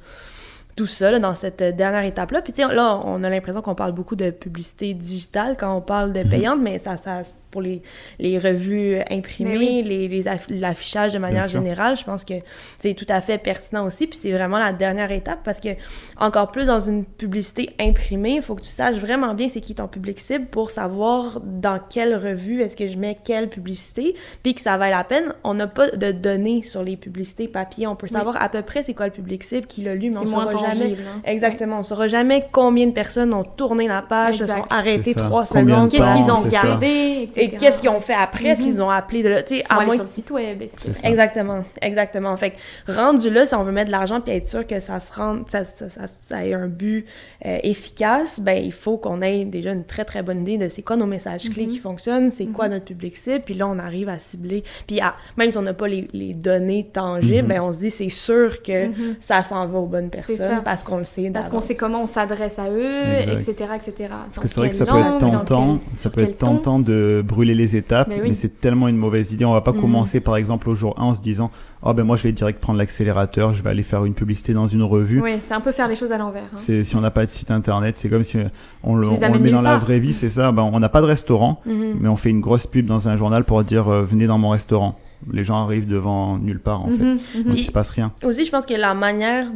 tout 0.76 0.88
ça 0.88 1.12
là, 1.12 1.20
dans 1.20 1.34
cette 1.34 1.62
euh, 1.62 1.72
dernière 1.72 2.04
étape-là. 2.04 2.42
Puis 2.42 2.54
là, 2.58 3.02
on 3.06 3.24
a 3.24 3.30
l'impression 3.30 3.62
qu'on 3.62 3.76
parle 3.76 3.94
beaucoup 3.94 4.16
de 4.16 4.30
publicité 4.30 4.94
digitale 4.94 5.56
quand 5.58 5.74
on 5.76 5.82
parle 5.82 6.12
de 6.14 6.24
payante, 6.24 6.60
mais 6.62 6.80
ça, 6.80 6.98
ça 6.98 7.24
pour 7.52 7.62
les, 7.62 7.82
les 8.20 8.40
revues 8.40 8.98
imprimées, 9.10 9.58
oui. 9.58 9.84
les, 9.86 10.08
les 10.08 10.24
aff- 10.26 10.50
l'affichage 10.50 11.14
de 11.14 11.20
manière 11.20 11.48
générale, 11.50 11.98
je 11.98 12.04
pense 12.04 12.24
que 12.24 12.34
c'est 12.80 12.94
tout 12.94 13.06
à 13.10 13.22
fait 13.22 13.38
pertinent 13.38 13.86
aussi. 13.86 14.08
Puis 14.08 14.18
c'est 14.22 14.32
vraiment 14.32 14.58
la 14.58 14.74
dernière 14.74 15.12
étape 15.12 15.40
parce 15.44 15.60
que, 15.60 15.70
encore 16.18 16.52
plus 16.52 16.68
dans 16.68 16.80
une 16.80 17.06
publicité 17.06 17.70
imprimée, 17.80 18.36
il 18.38 18.42
faut 18.42 18.56
que 18.56 18.62
tu 18.62 18.70
saches 18.70 18.96
vraiment 18.96 19.34
bien 19.34 19.50
c'est 19.54 19.60
qui 19.62 19.76
ton 19.76 19.88
public 19.88 20.20
cible 20.20 20.46
pour 20.46 20.70
savoir 20.72 21.42
dans 21.44 21.80
quelle 21.90 22.16
revue 22.16 22.62
est-ce 22.62 22.76
que 22.76 22.88
je 22.88 22.98
mets 22.98 23.18
quelle 23.24 23.50
publicité, 23.50 24.16
puis 24.44 24.56
que 24.56 24.62
ça 24.62 24.78
vaille 24.78 24.92
la 24.92 25.04
peine. 25.04 25.34
On 25.44 25.54
n'a 25.54 25.68
pas 25.68 25.92
de 25.92 26.12
données 26.12 26.62
sur 26.62 26.84
les 26.84 26.96
publicités 26.98 27.48
papier. 27.48 27.88
On 27.88 27.96
peut 27.96 28.08
Oui. 28.10 28.14
savoir 28.18 28.42
à 28.42 28.50
peu 28.50 28.62
près 28.62 28.84
c'est 28.84 28.94
quoi 28.94 29.06
le 29.08 29.12
public 29.12 29.44
cible 29.44 29.68
qui 29.68 29.82
l'a 29.82 29.96
lu, 29.96 30.10
mais 30.10 30.16
C'est 30.16 30.20
on 30.22 30.30
moins 30.30 30.52
saura 30.52 30.70
jamais. 30.70 30.94
hein. 30.94 31.22
Exactement, 31.26 31.80
on 31.80 31.84
saura 31.84 32.08
jamais 32.08 32.46
combien 32.52 32.88
de 32.88 32.92
personnes 32.92 33.34
ont 33.34 33.44
tourné 33.44 33.88
la 33.88 34.02
page, 34.02 34.38
se 34.38 34.48
sont 34.48 34.64
arrêtées 34.70 35.14
trois 35.14 35.46
secondes. 35.46 35.90
Qu'est-ce 35.92 36.18
qu'ils 36.18 36.32
ont 36.32 36.40
regardé. 36.42 37.30
Et 37.42 37.50
qu'est-ce 37.50 37.82
qu'ils 37.82 37.90
ont 37.90 38.00
fait 38.00 38.14
après? 38.14 38.50
Est-ce 38.50 38.62
qu'ils 38.62 38.82
ont 38.82 38.90
appelé 38.90 39.24
de 39.24 39.30
là? 39.30 39.42
Ils 39.50 39.64
sont 39.64 39.74
allés 39.76 39.94
sur 39.94 40.04
le 40.04 40.10
site 40.10 40.32
web. 40.32 40.64
Exactement, 41.04 41.64
exactement. 41.82 42.38
Fait 42.38 42.52
que 42.52 42.92
rendu 42.92 43.30
là, 43.30 43.46
si 43.46 43.56
on 43.56 43.64
veut 43.64 43.72
mettre 43.72 43.88
de 43.88 43.92
l'argent 43.92 44.22
puis 44.22 44.34
être 44.34 44.48
sûr 44.48 44.66
que 44.66 44.80
ça 44.80 45.00
se 45.00 45.12
rende, 45.14 45.46
ça, 45.50 45.66
ça, 45.66 45.86
ça, 46.08 46.46
ait 46.46 46.54
un 46.54 46.68
but 46.68 47.06
euh, 47.46 47.58
efficace, 47.64 48.40
ben 48.40 48.64
il 48.64 48.72
faut 48.72 48.98
qu'on 48.98 49.22
ait 49.22 49.46
déjà 49.46 49.72
une 49.72 49.86
très 49.86 50.06
très 50.06 50.22
bonne 50.22 50.42
idée 50.42 50.58
de 50.58 50.70
c'est 50.70 50.82
quoi 50.82 50.96
nos 50.96 51.06
messages 51.06 51.50
clés 51.50 51.68
qui 51.68 51.80
fonctionnent, 51.80 52.32
c'est 52.32 52.46
quoi 52.46 52.70
notre 52.70 52.86
public 52.86 53.16
cible, 53.16 53.42
puis 53.44 53.54
là 53.54 53.68
on 53.68 53.80
arrive 53.80 54.10
à 54.10 54.20
cibler. 54.20 54.64
Puis 54.88 55.00
même 55.38 55.52
si 55.52 55.58
on 55.58 55.62
n'a 55.62 55.74
pas 55.74 55.88
les, 55.88 56.08
les, 56.14 56.34
données 56.34 56.88
tangibles, 56.92 57.48
ben 57.48 57.62
on 57.62 57.74
se 57.74 57.80
dit 57.80 57.92
c'est 57.92 58.10
sûr 58.10 58.62
que 58.62 58.90
ça 59.20 59.44
s'en 59.44 59.68
va 59.68 59.80
aux 59.80 59.86
bonnes 59.86 60.10
personnes 60.10 60.62
parce 60.64 60.84
qu'on 60.84 60.98
le 60.98 61.04
sait. 61.04 61.30
Parce 61.32 61.50
qu'on 61.50 61.62
sait 61.62 61.76
comment 61.76 62.04
on 62.04 62.08
s'adresse 62.08 62.60
à 62.60 62.70
eux, 62.70 63.04
etc., 63.32 63.54
etc. 63.76 63.94
Parce 64.10 64.40
que 64.40 64.48
c'est 64.48 64.60
vrai 64.60 64.70
que 64.70 64.76
ça 64.76 64.86
peut 64.86 65.00
être 65.00 65.20
tentant, 65.20 65.80
ça 65.96 66.10
peut 66.10 66.22
être 66.22 66.38
tentant 66.38 66.80
de 66.80 67.24
brûler 67.32 67.56
les 67.56 67.76
étapes, 67.76 68.10
mais, 68.10 68.34
c'est 68.34 68.62
tellement 68.62 68.88
une 68.88 68.98
mauvaise 68.98 69.32
idée. 69.32 69.46
On 69.46 69.54
va 69.54 69.62
pas 69.62 69.74
mhm. 69.74 69.82
commencer 69.82 70.20
par 70.20 70.36
exemple 70.36 70.70
au 70.70 70.76
jour 70.76 70.94
1 70.98 71.04
en 71.04 71.14
se 71.16 71.22
disant 71.22 71.50
oh 71.84 71.94
ben 71.94 72.04
moi 72.04 72.16
je 72.18 72.24
vais 72.24 72.32
direct 72.32 72.60
prendre 72.60 72.78
l'accélérateur, 72.78 73.54
je 73.54 73.64
vais 73.64 73.70
aller 73.70 73.84
faire 73.84 74.06
une 74.06 74.14
publicité 74.14 74.54
dans 74.54 74.68
une 74.68 74.84
revue. 74.84 75.22
Oui, 75.22 75.40
c'est 75.42 75.54
un 75.54 75.62
peu 75.62 75.72
faire 75.72 75.88
les 75.88 75.96
choses 75.96 76.12
à 76.12 76.18
l'envers. 76.18 76.44
Hein. 76.44 76.58
C'est 76.58 76.84
si 76.84 76.96
on 76.96 77.02
n'a 77.02 77.12
pas 77.12 77.26
de 77.26 77.32
site 77.32 77.50
internet, 77.50 77.98
c'est 77.98 78.10
comme 78.10 78.24
si 78.24 78.38
on 78.84 78.96
le, 78.96 79.10
met 79.40 79.52
dans 79.52 79.62
la 79.62 79.78
vraie 79.78 80.00
vie, 80.00 80.14
c'est 80.14 80.30
ça. 80.30 80.52
Ben, 80.52 80.64
on 80.64 80.80
n'a 80.80 80.90
pas 80.90 81.02
de 81.02 81.08
restaurant, 81.08 81.62
mhm. 81.66 81.98
mais 82.00 82.10
on 82.10 82.18
fait 82.18 82.30
une 82.30 82.42
grosse 82.42 82.68
pub 82.68 82.86
dans 82.86 83.08
un 83.08 83.18
journal 83.18 83.44
pour 83.44 83.64
dire 83.64 83.90
euh, 83.90 84.04
venez 84.04 84.28
dans 84.28 84.38
mon 84.38 84.50
restaurant 84.50 84.98
les 85.32 85.44
gens 85.44 85.64
arrivent 85.64 85.88
devant 85.88 86.38
nulle 86.38 86.60
part 86.60 86.82
en 86.82 86.88
fait. 86.88 87.04
Mhm, 87.04 87.20
mhm. 87.36 87.44
Donc 87.44 87.58
il 87.58 87.66
se 87.66 87.72
passe 87.72 87.90
rien. 87.90 88.12
Aussi, 88.24 88.46
je 88.46 88.52
pense 88.52 88.66
que 88.66 88.74
la 88.74 88.94
manière 88.94 89.48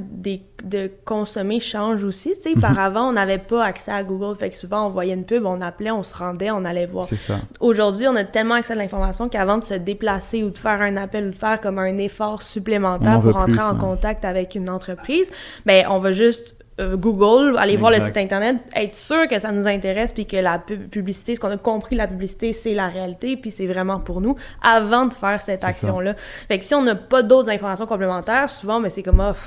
de 0.63 0.89
consommer 1.03 1.59
change 1.59 2.03
aussi. 2.03 2.33
Tu 2.41 2.53
sais, 2.53 2.59
par 2.59 2.73
mhm. 2.73 2.77
avant, 2.79 3.09
on 3.09 3.13
n'avait 3.13 3.37
pas 3.37 3.63
accès 3.63 3.91
à 3.91 4.03
Google, 4.03 4.35
fait 4.37 4.49
que 4.49 4.57
souvent 4.57 4.87
on 4.87 4.89
voyait 4.89 5.13
une 5.13 5.25
pub, 5.25 5.45
on 5.45 5.61
appelait, 5.61 5.91
on 5.91 6.03
se 6.03 6.15
rendait, 6.15 6.51
on 6.51 6.65
allait 6.65 6.85
voir. 6.85 7.05
C'est 7.05 7.17
ça. 7.17 7.39
Aujourd'hui, 7.59 8.07
on 8.07 8.15
a 8.15 8.23
tellement 8.23 8.55
accès 8.55 8.73
à 8.73 8.75
l'information 8.75 9.29
qu'avant 9.29 9.57
de 9.57 9.63
se 9.63 9.73
déplacer 9.75 10.43
ou 10.43 10.49
de 10.49 10.57
faire 10.57 10.81
un 10.81 10.97
appel 10.97 11.27
ou 11.27 11.31
de 11.31 11.35
faire 11.35 11.61
comme 11.61 11.79
un 11.79 11.97
effort 11.97 12.41
supplémentaire 12.41 13.21
pour 13.21 13.37
entrer 13.37 13.61
en 13.61 13.75
contact 13.75 14.25
avec 14.25 14.55
une 14.55 14.69
entreprise, 14.69 15.29
ben 15.65 15.85
on 15.89 15.99
va 15.99 16.11
juste 16.11 16.54
euh, 16.79 16.97
Google, 16.97 17.57
aller 17.57 17.77
voir 17.77 17.91
le 17.91 18.01
site 18.01 18.17
internet, 18.17 18.57
être 18.75 18.95
sûr 18.95 19.27
que 19.29 19.39
ça 19.39 19.51
nous 19.51 19.65
intéresse 19.65 20.11
puis 20.11 20.25
que 20.25 20.35
la 20.35 20.59
publicité, 20.59 21.35
ce 21.35 21.39
qu'on 21.39 21.51
a 21.51 21.57
compris 21.57 21.95
la 21.95 22.07
publicité, 22.07 22.51
c'est 22.51 22.73
la 22.73 22.89
réalité 22.89 23.37
puis 23.37 23.49
c'est 23.51 23.67
vraiment 23.67 23.99
pour 23.99 24.19
nous 24.19 24.35
avant 24.61 25.05
de 25.05 25.13
faire 25.13 25.41
cette 25.41 25.63
action-là. 25.63 26.15
Fait 26.47 26.59
que 26.59 26.65
si 26.65 26.75
on 26.75 26.83
n'a 26.83 26.95
pas 26.95 27.23
d'autres 27.23 27.49
informations 27.49 27.85
complémentaires, 27.85 28.49
souvent, 28.49 28.81
mais 28.81 28.89
c'est 28.89 29.03
comme 29.03 29.23
oh, 29.25 29.37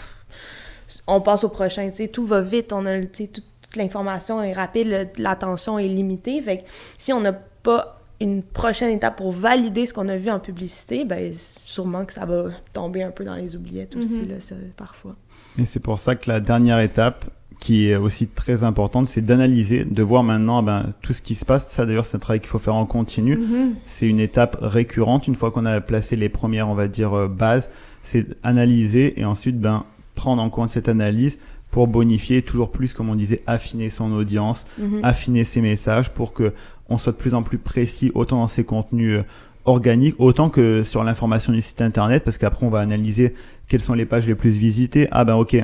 on 1.06 1.20
passe 1.20 1.44
au 1.44 1.50
prochain, 1.50 1.90
tu 1.90 1.97
sais, 1.97 2.08
tout 2.08 2.25
va 2.25 2.40
vite, 2.40 2.73
on 2.73 2.87
a, 2.87 3.00
tu 3.00 3.28
toute, 3.28 3.44
l'information 3.76 4.42
est 4.42 4.54
rapide, 4.54 5.11
l'attention 5.18 5.78
est 5.78 5.88
limitée. 5.88 6.40
Fait 6.40 6.58
que 6.58 6.62
si 6.99 7.12
on 7.12 7.20
n'a 7.20 7.35
pas 7.35 7.98
une 8.20 8.42
prochaine 8.42 8.90
étape 8.90 9.16
pour 9.16 9.32
valider 9.32 9.87
ce 9.87 9.94
qu'on 9.94 10.08
a 10.08 10.16
vu 10.16 10.30
en 10.30 10.40
publicité, 10.40 11.04
ben 11.04 11.32
sûrement 11.37 12.04
que 12.04 12.12
ça 12.12 12.26
va 12.26 12.46
tomber 12.72 13.02
un 13.02 13.10
peu 13.10 13.25
dans 13.25 13.37
les 13.37 13.54
oubliettes 13.54 13.94
aussi, 13.96 14.22
mm-hmm. 14.22 14.50
là, 14.50 14.56
parfois. 14.76 15.14
Et 15.58 15.64
c'est 15.64 15.80
pour 15.80 15.98
ça 15.98 16.16
que 16.16 16.28
la 16.28 16.40
dernière 16.40 16.80
étape, 16.80 17.26
qui 17.60 17.88
est 17.88 17.96
aussi 17.96 18.28
très 18.28 18.64
importante, 18.64 19.08
c'est 19.08 19.20
d'analyser, 19.20 19.84
de 19.84 20.02
voir 20.02 20.22
maintenant 20.22 20.62
ben, 20.62 20.87
tout 21.02 21.12
ce 21.12 21.22
qui 21.22 21.34
se 21.34 21.44
passe. 21.44 21.68
Ça 21.68 21.87
d'ailleurs, 21.87 22.04
c'est 22.04 22.16
un 22.16 22.20
travail 22.20 22.40
qu'il 22.40 22.48
faut 22.48 22.58
faire 22.58 22.75
en 22.75 22.87
continu. 22.87 23.37
Mm-hmm. 23.37 23.75
C'est 23.84 24.06
une 24.06 24.20
étape 24.20 24.56
récurrente. 24.60 25.26
Une 25.26 25.34
fois 25.34 25.50
qu'on 25.50 25.66
a 25.66 25.80
placé 25.80 26.16
les 26.16 26.28
premières, 26.28 26.68
on 26.68 26.75
va 26.75 26.88
dire, 26.88 27.14
euh, 27.14 27.28
bases, 27.28 27.68
c'est 28.02 28.26
analyser 28.44 29.20
et 29.20 29.25
ensuite 29.25 29.60
ben, 29.60 29.84
prendre 30.14 30.40
en 30.40 30.50
compte 30.50 30.70
cette 30.70 30.88
analyse 30.88 31.38
pour 31.70 31.87
bonifier 31.87 32.42
toujours 32.42 32.70
plus, 32.70 32.94
comme 32.94 33.10
on 33.10 33.14
disait, 33.14 33.42
affiner 33.46 33.90
son 33.90 34.12
audience, 34.12 34.66
mm-hmm. 34.80 35.00
affiner 35.02 35.44
ses 35.44 35.60
messages 35.60 36.10
pour 36.10 36.32
que 36.32 36.54
on 36.88 36.99
soit 36.99 37.12
de 37.12 37.16
plus 37.16 37.35
en 37.35 37.42
plus 37.42 37.59
précis, 37.59 38.11
autant 38.14 38.38
dans 38.38 38.49
ses 38.49 38.64
contenus 38.64 39.18
euh, 39.18 39.25
organiques, 39.64 40.14
autant 40.18 40.49
que 40.50 40.83
sur 40.83 41.04
l'information 41.04 41.52
du 41.52 41.61
site 41.61 41.83
internet, 41.83 42.25
parce 42.25 42.38
qu'après 42.38 42.64
on 42.64 42.71
va 42.71 42.80
analyser 42.80 43.35
quelles 43.68 43.83
sont 43.83 43.95
les 43.95 44.07
pages 44.07 44.26
les 44.26 44.35
plus 44.35 44.59
visitées. 44.59 45.09
Ah 45.11 45.25
ben 45.25 45.35
ok, 45.35 45.57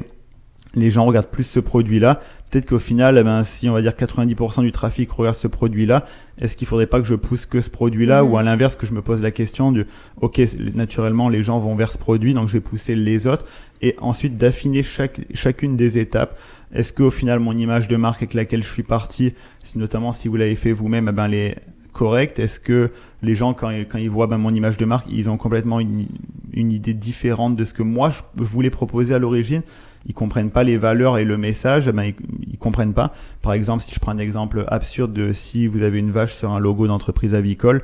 les 0.75 0.90
gens 0.90 1.04
regardent 1.04 1.28
plus 1.28 1.45
ce 1.45 1.61
produit-là. 1.61 2.21
Peut-être 2.54 2.68
qu'au 2.68 2.78
final, 2.78 3.18
eh 3.18 3.25
ben, 3.25 3.42
si 3.42 3.68
on 3.68 3.73
va 3.73 3.82
dire 3.82 3.94
90% 3.94 4.61
du 4.61 4.70
trafic 4.70 5.11
regarde 5.11 5.34
ce 5.34 5.49
produit-là, 5.49 6.04
est-ce 6.38 6.56
qu'il 6.56 6.68
faudrait 6.68 6.87
pas 6.87 7.00
que 7.00 7.04
je 7.04 7.16
pousse 7.16 7.46
que 7.46 7.61
ce 7.61 7.68
produit-là 7.68 8.23
mhm. 8.23 8.30
ou 8.30 8.38
à 8.38 8.44
l'inverse 8.44 8.76
que 8.76 8.87
je 8.87 8.92
me 8.92 9.02
pose 9.02 9.20
la 9.20 9.32
question 9.32 9.73
du 9.73 9.87
ok 10.20 10.40
naturellement 10.73 11.28
les 11.28 11.42
gens 11.42 11.58
vont 11.58 11.75
vers 11.75 11.90
ce 11.90 11.99
produit 11.99 12.32
donc 12.32 12.46
je 12.46 12.52
vais 12.52 12.61
pousser 12.61 12.94
les 12.94 13.26
autres 13.26 13.44
et 13.82 13.96
ensuite 14.00 14.37
d'affiner 14.37 14.84
chaque, 14.84 15.23
chacune 15.34 15.76
des 15.76 15.99
étapes. 15.99 16.38
Est-ce 16.73 16.92
qu'au 16.92 17.11
final 17.11 17.40
mon 17.40 17.56
image 17.56 17.88
de 17.88 17.96
marque 17.96 18.23
avec 18.23 18.34
laquelle 18.34 18.62
je 18.62 18.70
suis 18.70 18.84
parti, 18.84 19.34
notamment 19.75 20.12
si 20.12 20.28
vous 20.28 20.37
l'avez 20.37 20.54
fait 20.54 20.70
vous-même, 20.70 21.08
eh 21.08 21.12
ben 21.12 21.26
les 21.26 21.56
correct 21.92 22.38
Est-ce 22.38 22.61
que 22.61 22.92
les 23.23 23.34
gens, 23.34 23.52
quand, 23.52 23.70
quand 23.70 23.99
ils 23.99 24.11
voient 24.11 24.28
ben, 24.28 24.38
mon 24.38 24.54
image 24.54 24.76
de 24.76 24.84
marque, 24.84 25.08
ils 25.11 25.28
ont 25.28 25.38
complètement 25.38 25.80
une, 25.80 26.06
une, 26.52 26.70
idée 26.70 26.94
différente 26.94 27.56
de 27.56 27.64
ce 27.64 27.75
que 27.75 27.82
moi 27.82 28.11
je 28.11 28.23
voulais 28.44 28.70
proposer 28.70 29.12
à 29.12 29.18
l'origine? 29.18 29.62
Ils 30.06 30.14
comprennent 30.14 30.50
pas 30.50 30.62
les 30.62 30.76
valeurs 30.76 31.18
et 31.18 31.25
le 31.25 31.37
message, 31.37 31.88
ben, 31.90 32.12
ils, 32.46 32.58
comprennent 32.58 32.92
pas. 32.92 33.12
Par 33.42 33.52
exemple, 33.52 33.82
si 33.82 33.94
je 33.94 34.00
prends 34.00 34.12
un 34.12 34.18
exemple 34.18 34.64
absurde 34.68 35.12
de 35.12 35.32
si 35.32 35.66
vous 35.66 35.82
avez 35.82 35.99
une 35.99 36.11
vache 36.11 36.34
sur 36.34 36.50
un 36.50 36.58
logo 36.58 36.87
d'entreprise 36.87 37.34
avicole, 37.34 37.82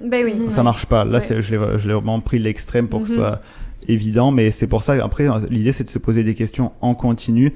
ben 0.00 0.24
oui, 0.24 0.48
ça 0.48 0.62
marche 0.62 0.86
pas. 0.86 1.04
Là, 1.04 1.18
je 1.18 1.50
l'ai 1.50 1.56
vraiment 1.94 2.20
pris 2.20 2.38
l'extrême 2.38 2.88
pour 2.88 3.02
que 3.02 3.08
ce 3.08 3.12
mhm. 3.12 3.18
soit 3.18 3.42
évident, 3.88 4.30
mais 4.30 4.50
c'est 4.50 4.68
pour 4.68 4.82
ça. 4.82 4.92
Après, 5.04 5.26
l'idée 5.50 5.72
c'est 5.72 5.84
de 5.84 5.90
se 5.90 5.98
poser 5.98 6.22
des 6.22 6.34
questions 6.34 6.72
en 6.80 6.94
continu 6.94 7.54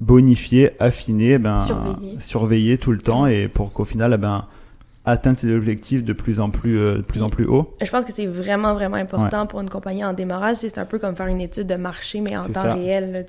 bonifier, 0.00 0.70
affiner, 0.80 1.38
ben, 1.38 1.58
surveiller. 1.58 2.18
surveiller 2.18 2.78
tout 2.78 2.92
le 2.92 2.98
temps 2.98 3.26
et 3.26 3.48
pour 3.48 3.72
qu'au 3.72 3.84
final, 3.84 4.16
ben, 4.16 4.46
atteindre 5.06 5.38
ses 5.38 5.54
objectifs 5.54 6.04
de 6.04 6.12
plus 6.12 6.40
en 6.40 6.50
plus, 6.50 6.78
euh, 6.78 6.98
de 6.98 7.02
plus 7.02 7.22
en 7.22 7.30
plus 7.30 7.46
haut. 7.46 7.74
Je 7.80 7.90
pense 7.90 8.04
que 8.04 8.12
c'est 8.12 8.26
vraiment, 8.26 8.74
vraiment 8.74 8.96
important 8.96 9.46
pour 9.46 9.60
une 9.60 9.70
compagnie 9.70 10.04
en 10.04 10.12
démarrage. 10.12 10.56
C'est 10.56 10.76
un 10.76 10.84
peu 10.84 10.98
comme 10.98 11.16
faire 11.16 11.26
une 11.26 11.40
étude 11.40 11.66
de 11.66 11.76
marché, 11.76 12.20
mais 12.20 12.36
en 12.36 12.46
temps 12.46 12.74
réel. 12.74 13.12
Là, 13.12 13.20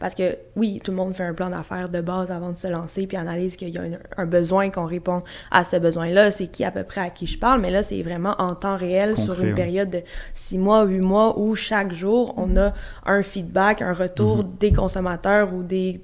parce 0.00 0.14
que 0.14 0.36
oui, 0.56 0.80
tout 0.82 0.90
le 0.90 0.96
monde 0.96 1.14
fait 1.14 1.24
un 1.24 1.34
plan 1.34 1.50
d'affaires 1.50 1.90
de 1.90 2.00
base 2.00 2.30
avant 2.30 2.52
de 2.52 2.56
se 2.56 2.66
lancer, 2.66 3.06
puis 3.06 3.18
analyse 3.18 3.56
qu'il 3.56 3.68
y 3.68 3.78
a 3.78 3.82
un, 4.16 4.26
besoin, 4.26 4.70
qu'on 4.70 4.86
répond 4.86 5.18
à 5.50 5.64
ce 5.64 5.76
besoin-là. 5.76 6.30
C'est 6.30 6.46
qui 6.46 6.64
à 6.64 6.70
peu 6.70 6.82
près 6.82 7.02
à 7.02 7.10
qui 7.10 7.26
je 7.26 7.38
parle, 7.38 7.60
mais 7.60 7.70
là, 7.70 7.82
c'est 7.82 8.02
vraiment 8.02 8.34
en 8.38 8.54
temps 8.54 8.76
réel 8.76 9.16
sur 9.18 9.40
une 9.42 9.54
période 9.54 9.90
de 9.90 10.00
six 10.32 10.58
mois, 10.58 10.84
huit 10.84 11.00
mois, 11.00 11.38
où 11.38 11.54
chaque 11.54 11.92
jour, 11.92 12.32
on 12.38 12.56
a 12.56 12.72
un 13.04 13.22
feedback, 13.22 13.82
un 13.82 13.92
retour 13.92 14.38
mm-hmm. 14.38 14.58
des 14.60 14.72
consommateurs 14.72 15.52
ou 15.52 15.62
des 15.62 16.00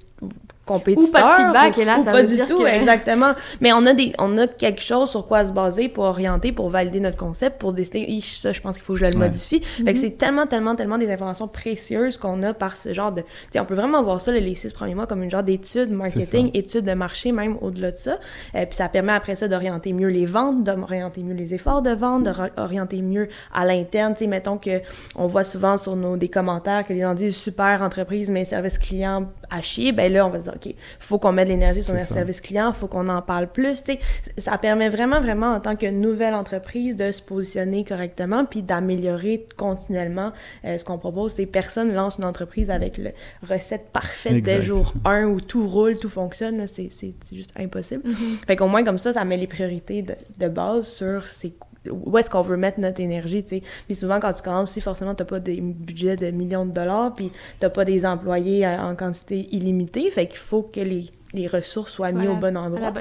compétiteur. 0.64 1.08
Ou 1.08 1.12
pas 1.12 1.22
de 1.22 1.42
feedback, 1.42 1.78
et 1.78 1.84
là, 1.84 1.98
ça 2.04 2.12
pas 2.12 2.22
veut 2.22 2.36
du 2.36 2.44
tout, 2.44 2.66
exactement. 2.66 3.34
Mais 3.60 3.72
on 3.72 3.84
a 3.86 3.92
des, 3.92 4.12
on 4.18 4.36
a 4.38 4.46
quelque 4.46 4.80
chose 4.80 5.10
sur 5.10 5.26
quoi 5.26 5.46
se 5.46 5.52
baser 5.52 5.88
pour 5.88 6.04
orienter, 6.04 6.52
pour 6.52 6.68
valider 6.68 7.00
notre 7.00 7.16
concept, 7.16 7.58
pour 7.58 7.72
décider, 7.72 8.20
ça, 8.22 8.52
je 8.52 8.60
pense 8.60 8.76
qu'il 8.76 8.84
faut 8.84 8.94
que 8.94 9.00
je 9.00 9.06
le 9.06 9.18
modifie. 9.18 9.60
Fait 9.60 9.84
que 9.84 9.90
mhm. 9.90 9.96
c'est 9.96 10.18
tellement, 10.18 10.46
tellement, 10.46 10.74
tellement 10.74 10.98
des 10.98 11.10
informations 11.10 11.48
précieuses 11.48 12.16
qu'on 12.16 12.42
a 12.42 12.54
par 12.54 12.76
ce 12.76 12.92
genre 12.92 13.12
de, 13.12 13.22
tu 13.52 13.58
on 13.58 13.64
peut 13.64 13.74
vraiment 13.74 14.02
voir 14.02 14.20
ça, 14.20 14.32
les 14.32 14.54
six 14.54 14.72
premiers 14.72 14.94
mois, 14.94 15.06
comme 15.06 15.22
une 15.22 15.30
genre 15.30 15.42
d'étude 15.42 15.90
marketing, 15.90 16.50
étude 16.54 16.84
de 16.84 16.94
marché, 16.94 17.32
même 17.32 17.56
au-delà 17.60 17.90
de 17.90 17.96
ça. 17.96 18.18
Euh, 18.54 18.66
puis 18.66 18.76
ça 18.76 18.88
permet 18.88 19.12
après 19.12 19.36
ça 19.36 19.48
d'orienter 19.48 19.92
mieux 19.92 20.08
les 20.08 20.26
ventes, 20.26 20.64
d'orienter 20.64 21.22
mieux 21.22 21.34
les 21.34 21.54
efforts 21.54 21.82
de 21.82 21.90
vente, 21.90 22.24
d'orienter 22.24 23.02
mieux 23.02 23.28
à 23.52 23.64
l'interne. 23.64 24.14
Tu 24.14 24.20
sais, 24.20 24.26
mettons 24.26 24.58
que 24.58 24.80
on 25.16 25.26
voit 25.26 25.44
souvent 25.44 25.76
sur 25.76 25.96
nos, 25.96 26.16
des 26.16 26.28
commentaires 26.28 26.86
que 26.86 26.92
les 26.92 27.00
gens 27.00 27.14
disent 27.14 27.36
super 27.36 27.82
entreprise, 27.82 28.30
mais 28.30 28.44
service 28.44 28.78
client 28.78 29.28
à 29.50 29.60
chier, 29.60 29.92
ben 29.92 30.12
là, 30.12 30.26
on 30.26 30.30
va 30.30 30.38
dire, 30.38 30.52
OK, 30.54 30.74
faut 30.98 31.18
qu'on 31.18 31.32
mette 31.32 31.48
de 31.48 31.52
l'énergie 31.52 31.82
sur 31.82 31.94
notre 31.94 32.12
service 32.12 32.40
client, 32.40 32.72
faut 32.72 32.86
qu'on 32.86 33.08
en 33.08 33.22
parle 33.22 33.48
plus. 33.48 33.82
sais, 33.84 33.98
ça 34.38 34.58
permet 34.58 34.88
vraiment, 34.88 35.20
vraiment, 35.20 35.54
en 35.54 35.60
tant 35.60 35.76
que 35.76 35.90
nouvelle 35.90 36.34
entreprise, 36.34 36.96
de 36.96 37.12
se 37.12 37.22
positionner 37.22 37.84
correctement 37.84 38.44
puis 38.44 38.62
d'améliorer 38.62 39.46
continuellement 39.56 40.32
euh, 40.64 40.78
ce 40.78 40.84
qu'on 40.84 40.98
propose. 40.98 41.34
C'est 41.34 41.46
personne 41.46 41.92
lance 41.94 42.18
une 42.18 42.24
entreprise 42.24 42.70
avec 42.70 42.98
le 42.98 43.12
recette 43.48 43.88
parfaite 43.92 44.42
des 44.42 44.62
jours 44.62 44.94
1 45.04 45.24
où 45.24 45.40
tout 45.40 45.66
roule, 45.66 45.98
tout 45.98 46.08
fonctionne. 46.08 46.66
C'est 46.66 46.90
juste 47.32 47.52
impossible. 47.56 48.02
Mm-hmm. 48.08 48.46
Fait 48.46 48.56
qu'au 48.56 48.66
moins, 48.66 48.84
comme 48.84 48.98
ça, 48.98 49.12
ça 49.12 49.24
met 49.24 49.36
les 49.36 49.46
priorités 49.46 50.02
de, 50.02 50.14
de 50.38 50.48
base 50.48 50.86
sur 50.86 51.26
ces 51.26 51.52
où 51.90 52.16
est-ce 52.18 52.30
qu'on 52.30 52.42
veut 52.42 52.56
mettre 52.56 52.80
notre 52.80 53.00
énergie, 53.00 53.42
tu 53.42 53.50
sais. 53.50 53.62
Puis 53.86 53.94
souvent, 53.94 54.20
quand 54.20 54.32
tu 54.32 54.42
commences 54.42 54.70
aussi, 54.70 54.80
forcément, 54.80 55.14
t'as 55.14 55.24
pas 55.24 55.40
des 55.40 55.60
budgets 55.60 56.16
de 56.16 56.30
millions 56.30 56.66
de 56.66 56.72
dollars, 56.72 57.14
puis 57.14 57.30
t'as 57.60 57.70
pas 57.70 57.84
des 57.84 58.06
employés 58.06 58.66
en 58.66 58.94
quantité 58.94 59.48
illimitée, 59.52 60.10
fait 60.10 60.26
qu'il 60.26 60.38
faut 60.38 60.62
que 60.62 60.80
les, 60.80 61.10
les 61.34 61.48
ressources 61.48 61.92
soient 61.92 62.12
mises 62.12 62.28
au 62.28 62.36
bon 62.36 62.56
endroit. 62.56 62.92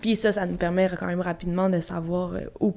Puis 0.00 0.16
ça, 0.16 0.32
ça 0.32 0.46
nous 0.46 0.56
permet 0.56 0.88
quand 0.98 1.06
même 1.06 1.20
rapidement 1.20 1.68
de 1.68 1.80
savoir 1.80 2.34
euh, 2.34 2.40
où, 2.60 2.72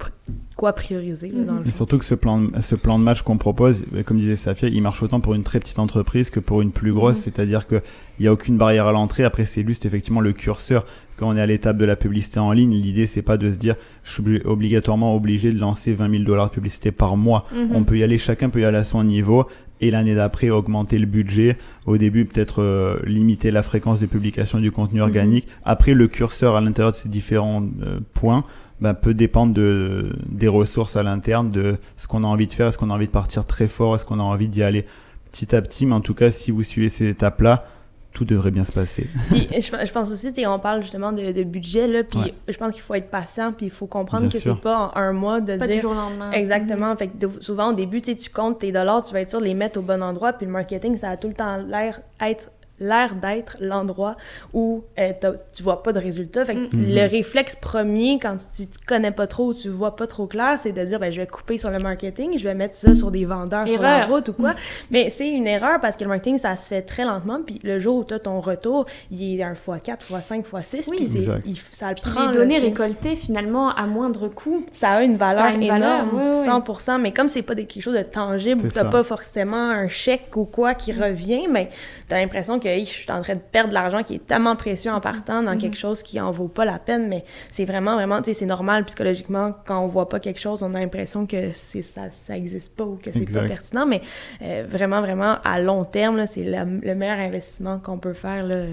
quoi 0.55 0.73
prioriser. 0.73 1.29
dans 1.29 1.59
le 1.59 1.67
Et 1.67 1.71
surtout 1.71 1.99
que 1.99 2.05
ce 2.05 2.15
plan, 2.15 2.47
ce 2.59 2.75
plan 2.75 2.97
de 2.97 3.03
match 3.03 3.21
qu'on 3.21 3.37
propose, 3.37 3.85
euh, 3.93 4.03
comme 4.03 4.17
disait 4.17 4.35
Safia, 4.35 4.67
il 4.67 4.81
marche 4.81 5.03
autant 5.03 5.19
pour 5.19 5.35
une 5.35 5.43
très 5.43 5.59
petite 5.59 5.79
entreprise 5.79 6.29
que 6.31 6.39
pour 6.39 6.61
une 6.61 6.71
plus 6.71 6.91
grosse, 6.91 7.19
mm-hmm. 7.19 7.23
c'est-à-dire 7.23 7.67
que 7.67 7.81
il 8.17 8.23
n'y 8.23 8.27
a 8.27 8.33
aucune 8.33 8.57
barrière 8.57 8.87
à 8.87 8.91
l'entrée. 8.91 9.23
Après, 9.23 9.45
c'est 9.45 9.65
juste 9.65 9.85
effectivement 9.85 10.21
le 10.21 10.31
curseur. 10.31 10.85
Quand 11.17 11.29
on 11.29 11.37
est 11.37 11.41
à 11.41 11.45
l'étape 11.45 11.77
de 11.77 11.85
la 11.85 11.95
publicité 11.95 12.39
en 12.39 12.51
ligne, 12.51 12.73
l'idée, 12.73 13.05
c'est 13.05 13.21
pas 13.21 13.37
de 13.37 13.51
se 13.51 13.57
dire, 13.57 13.75
je 14.03 14.13
suis 14.13 14.41
obligatoirement 14.45 15.15
obligé 15.15 15.51
de 15.51 15.59
lancer 15.59 15.93
20 15.93 16.09
000 16.09 16.23
dollars 16.23 16.49
de 16.49 16.53
publicité 16.53 16.91
par 16.91 17.17
mois. 17.17 17.45
Mhm. 17.53 17.71
On 17.73 17.83
peut 17.83 17.97
y 17.97 18.03
aller, 18.03 18.17
chacun 18.17 18.49
peut 18.49 18.61
y 18.61 18.65
aller 18.65 18.77
à 18.77 18.83
son 18.83 19.03
niveau. 19.03 19.47
Et 19.85 19.91
l'année 19.91 20.15
d'après, 20.15 20.49
augmenter 20.49 20.97
le 20.97 21.05
budget. 21.05 21.59
Au 21.85 21.97
début, 21.99 22.25
peut-être 22.25 22.63
euh, 22.63 22.97
limiter 23.05 23.51
la 23.51 23.61
fréquence 23.61 23.99
de 23.99 24.07
publication 24.07 24.59
du 24.59 24.71
contenu 24.71 24.99
mhm. 24.99 25.05
organique. 25.05 25.47
Après, 25.63 25.93
le 25.93 26.07
curseur 26.07 26.55
à 26.55 26.61
l'intérieur 26.61 26.91
de 26.91 26.97
ces 26.97 27.07
différents 27.07 27.63
euh, 27.83 27.99
points, 28.15 28.43
ben, 28.81 28.95
peut 28.95 29.13
dépendre 29.13 29.53
de, 29.53 30.15
des 30.27 30.47
ressources 30.47 30.95
à 30.95 31.03
l'interne, 31.03 31.51
de 31.51 31.77
ce 31.97 32.07
qu'on 32.07 32.23
a 32.23 32.27
envie 32.27 32.47
de 32.47 32.53
faire, 32.53 32.69
est-ce 32.69 32.79
qu'on 32.79 32.89
a 32.89 32.95
envie 32.95 33.05
de 33.05 33.11
partir 33.11 33.45
très 33.45 33.67
fort, 33.67 33.93
est-ce 33.93 34.07
qu'on 34.07 34.19
a 34.19 34.23
envie 34.23 34.47
d'y 34.47 34.63
aller 34.63 34.87
petit 35.31 35.55
à 35.55 35.61
petit? 35.61 35.85
Mais 35.85 35.93
en 35.93 36.01
tout 36.01 36.15
cas, 36.15 36.31
si 36.31 36.49
vous 36.49 36.63
suivez 36.63 36.89
ces 36.89 37.09
étapes-là, 37.09 37.67
tout 38.15 38.25
devrait 38.25 38.49
bien 38.49 38.63
se 38.63 38.71
passer. 38.71 39.07
puis, 39.29 39.47
je, 39.51 39.91
pense 39.91 40.09
aussi, 40.09 40.31
on 40.47 40.57
parle 40.57 40.81
justement 40.81 41.11
de, 41.11 41.43
budget, 41.43 41.87
là, 41.87 42.03
puis 42.03 42.33
je 42.47 42.57
pense 42.57 42.73
qu'il 42.73 42.81
faut 42.81 42.95
être 42.95 43.11
patient, 43.11 43.51
puis 43.51 43.67
il 43.67 43.71
faut 43.71 43.87
comprendre 43.87 44.29
que 44.31 44.37
c'est 44.39 44.55
pas 44.55 44.91
en 44.95 44.99
un 44.99 45.11
mois 45.11 45.41
de 45.41 45.57
pas 45.57 45.67
dire... 45.67 45.75
du 45.75 45.81
jour 45.81 45.91
au 45.91 45.95
lendemain. 45.95 46.31
Exactement. 46.31 46.93
Mm-hmm. 46.93 46.97
Fait 46.97 47.07
que 47.09 47.27
souvent, 47.41 47.71
au 47.71 47.73
début, 47.73 48.01
tu 48.01 48.29
comptes 48.33 48.59
tes 48.59 48.71
dollars, 48.71 49.03
tu 49.03 49.13
vas 49.13 49.21
être 49.21 49.29
sûr 49.29 49.41
de 49.41 49.45
les 49.45 49.53
mettre 49.53 49.79
au 49.79 49.81
bon 49.81 50.01
endroit, 50.01 50.31
puis 50.31 50.45
le 50.45 50.51
marketing, 50.53 50.97
ça 50.97 51.09
a 51.09 51.17
tout 51.17 51.27
le 51.27 51.33
temps 51.33 51.57
l'air 51.57 52.01
être 52.21 52.49
l'air 52.79 53.15
d'être 53.15 53.57
l'endroit 53.59 54.17
où 54.53 54.83
euh, 54.99 55.13
tu 55.53 55.63
vois 55.63 55.81
pas 55.83 55.93
de 55.93 55.99
résultat. 55.99 56.45
Fait 56.45 56.55
que 56.55 56.59
mm-hmm. 56.59 56.93
le 56.93 57.09
réflexe 57.09 57.55
premier, 57.55 58.19
quand 58.21 58.37
tu, 58.55 58.63
ne 58.63 58.67
connais 58.85 59.11
pas 59.11 59.27
trop, 59.27 59.53
tu 59.53 59.69
vois 59.69 59.95
pas 59.95 60.07
trop 60.07 60.27
clair, 60.27 60.59
c'est 60.61 60.71
de 60.71 60.83
dire, 60.83 60.99
ben, 60.99 61.11
je 61.11 61.21
vais 61.21 61.27
couper 61.27 61.57
sur 61.57 61.69
le 61.69 61.79
marketing, 61.79 62.37
je 62.37 62.43
vais 62.43 62.53
mettre 62.53 62.75
ça 62.75 62.93
sur 62.95 63.11
des 63.11 63.25
vendeurs 63.25 63.67
sur 63.67 63.81
la 63.81 64.05
route 64.05 64.29
ou 64.29 64.33
quoi. 64.33 64.51
Mm. 64.51 64.57
Mais 64.91 65.09
c'est 65.09 65.29
une 65.29 65.47
erreur 65.47 65.79
parce 65.81 65.95
que 65.95 66.03
le 66.03 66.09
marketing, 66.09 66.37
ça 66.37 66.55
se 66.57 66.67
fait 66.67 66.81
très 66.81 67.05
lentement, 67.05 67.39
puis 67.45 67.59
le 67.63 67.79
jour 67.79 67.97
où 67.97 68.03
tu 68.03 68.13
as 68.13 68.19
ton 68.19 68.41
retour, 68.41 68.85
il 69.11 69.39
est 69.39 69.43
un 69.43 69.53
x4, 69.53 69.97
x5, 70.11 70.43
x6, 70.43 70.89
puis 70.89 71.05
c'est, 71.05 71.23
ça 71.71 71.89
le 71.89 71.95
prend. 71.95 72.27
Les 72.27 72.37
données 72.37 72.59
récoltées, 72.59 73.15
finalement, 73.15 73.69
à 73.69 73.85
moindre 73.85 74.27
coût. 74.27 74.65
Ça 74.71 74.91
a 74.91 75.03
une 75.03 75.15
valeur 75.15 75.51
énorme, 75.59 76.19
100%, 76.45 76.99
mais 76.99 77.13
comme 77.13 77.29
c'est 77.29 77.41
pas 77.41 77.55
quelque 77.55 77.81
chose 77.81 77.95
de 77.95 78.03
tangible, 78.03 78.69
tu 78.69 78.77
n'as 78.77 78.85
pas 78.85 79.03
forcément 79.03 79.69
un 79.69 79.87
chèque 79.87 80.35
ou 80.35 80.45
quoi 80.45 80.73
qui 80.73 80.91
revient, 80.91 81.47
mais 81.49 81.69
tu 82.07 82.13
as 82.13 82.17
l'impression 82.17 82.59
que 82.59 82.64
je 82.65 82.85
suis 82.85 83.11
en 83.11 83.21
train 83.21 83.35
de 83.35 83.39
perdre 83.39 83.69
de 83.69 83.73
l'argent 83.73 84.03
qui 84.03 84.15
est 84.15 84.25
tellement 84.25 84.55
précieux 84.55 84.91
en 84.91 84.99
partant 84.99 85.43
dans 85.43 85.57
quelque 85.57 85.75
mhm. 85.75 85.75
chose 85.75 86.03
qui 86.03 86.19
en 86.19 86.31
vaut 86.31 86.47
pas 86.47 86.65
la 86.65 86.79
peine, 86.79 87.07
mais 87.07 87.23
c'est 87.51 87.65
vraiment, 87.65 87.95
vraiment, 87.95 88.21
tu 88.21 88.25
sais, 88.25 88.39
c'est 88.39 88.45
normal 88.45 88.85
psychologiquement, 88.85 89.53
quand 89.65 89.79
on 89.79 89.87
voit 89.87 90.09
pas 90.09 90.19
quelque 90.19 90.39
chose, 90.39 90.63
on 90.63 90.73
a 90.73 90.79
l'impression 90.79 91.25
que 91.25 91.51
ça, 91.51 92.01
ça 92.27 92.37
existe 92.37 92.75
pas 92.75 92.83
ou 92.83 92.99
que 93.01 93.11
c'est 93.11 93.31
pas 93.31 93.43
pertinent, 93.43 93.85
mais 93.85 94.01
euh, 94.41 94.65
vraiment, 94.67 95.01
vraiment, 95.01 95.37
à 95.43 95.61
long 95.61 95.85
terme, 95.85 96.25
c'est 96.27 96.43
le 96.43 96.95
meilleur 96.95 97.19
investissement 97.19 97.79
qu'on 97.79 97.97
peut 97.97 98.13
faire 98.13 98.45
là, 98.45 98.65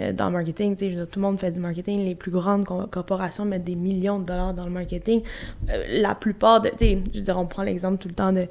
euh, 0.00 0.12
dans 0.12 0.26
le 0.26 0.32
marketing. 0.32 0.76
Tu 0.76 0.94
sais, 0.94 1.06
tout 1.06 1.18
le 1.18 1.22
monde 1.22 1.38
fait 1.38 1.50
du 1.50 1.60
marketing, 1.60 2.04
les 2.04 2.14
plus 2.14 2.30
grandes 2.30 2.64
corporations 2.90 3.44
mettent 3.44 3.64
des 3.64 3.74
millions 3.74 4.18
de 4.18 4.24
dollars 4.24 4.54
dans 4.54 4.64
le 4.64 4.70
marketing. 4.70 5.22
Euh, 5.70 5.84
la 5.88 6.14
plupart 6.14 6.60
de, 6.60 6.70
tu 6.70 6.76
sais, 6.78 6.98
je 7.12 7.18
veux 7.18 7.24
dire, 7.24 7.38
on 7.38 7.46
prend 7.46 7.62
l'exemple 7.62 7.98
tout 7.98 8.08
le 8.08 8.14
temps 8.14 8.32
de 8.32 8.46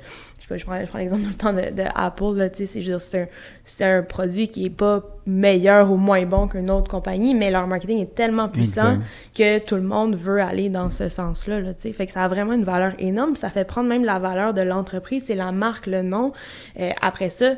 je, 0.50 0.64
prends, 0.64 0.80
je 0.80 0.86
prends 0.86 1.00
l'exemple 1.00 1.24
tout 1.24 1.30
le 1.30 1.36
temps 1.36 1.54
de, 1.54 1.84
Apple, 1.96 2.36
là, 2.36 2.50
c'est, 2.54 3.28
c'est, 3.66 3.84
un, 3.84 4.04
produit 4.04 4.48
qui 4.48 4.66
est 4.66 4.70
pas 4.70 5.04
meilleur 5.26 5.92
ou 5.92 5.98
moins 5.98 6.26
bon 6.26 6.48
qu'une 6.48 6.70
autre 6.70 6.90
compagnie, 6.90 7.34
mais 7.34 7.50
leur 7.50 7.68
marketing 7.68 8.00
est 8.00 8.14
tellement 8.14 8.48
puissant 8.48 8.98
que 9.34 9.60
tout 9.60 9.76
le 9.76 9.82
monde 9.82 10.16
veut 10.16 10.42
aller 10.42 10.70
dans 10.70 10.92
ce 10.92 11.10
sens-là, 11.10 11.62
là, 11.62 11.72
Fait 11.78 12.06
que 12.06 12.12
ça 12.12 12.24
a 12.24 12.28
vraiment 12.28 12.54
une 12.54 12.64
valeur 12.64 12.94
énorme, 13.00 13.36
ça 13.36 13.50
fait 13.50 13.66
prendre 13.66 13.90
même 13.90 14.04
la 14.04 14.20
valeur 14.20 14.54
de 14.54 14.62
l'entreprise, 14.62 15.24
c'est 15.26 15.36
la 15.36 15.52
marque, 15.52 15.88
le 15.88 16.04
nom. 16.04 16.32
Euh, 16.80 16.92
après 17.02 17.30
ça, 17.30 17.54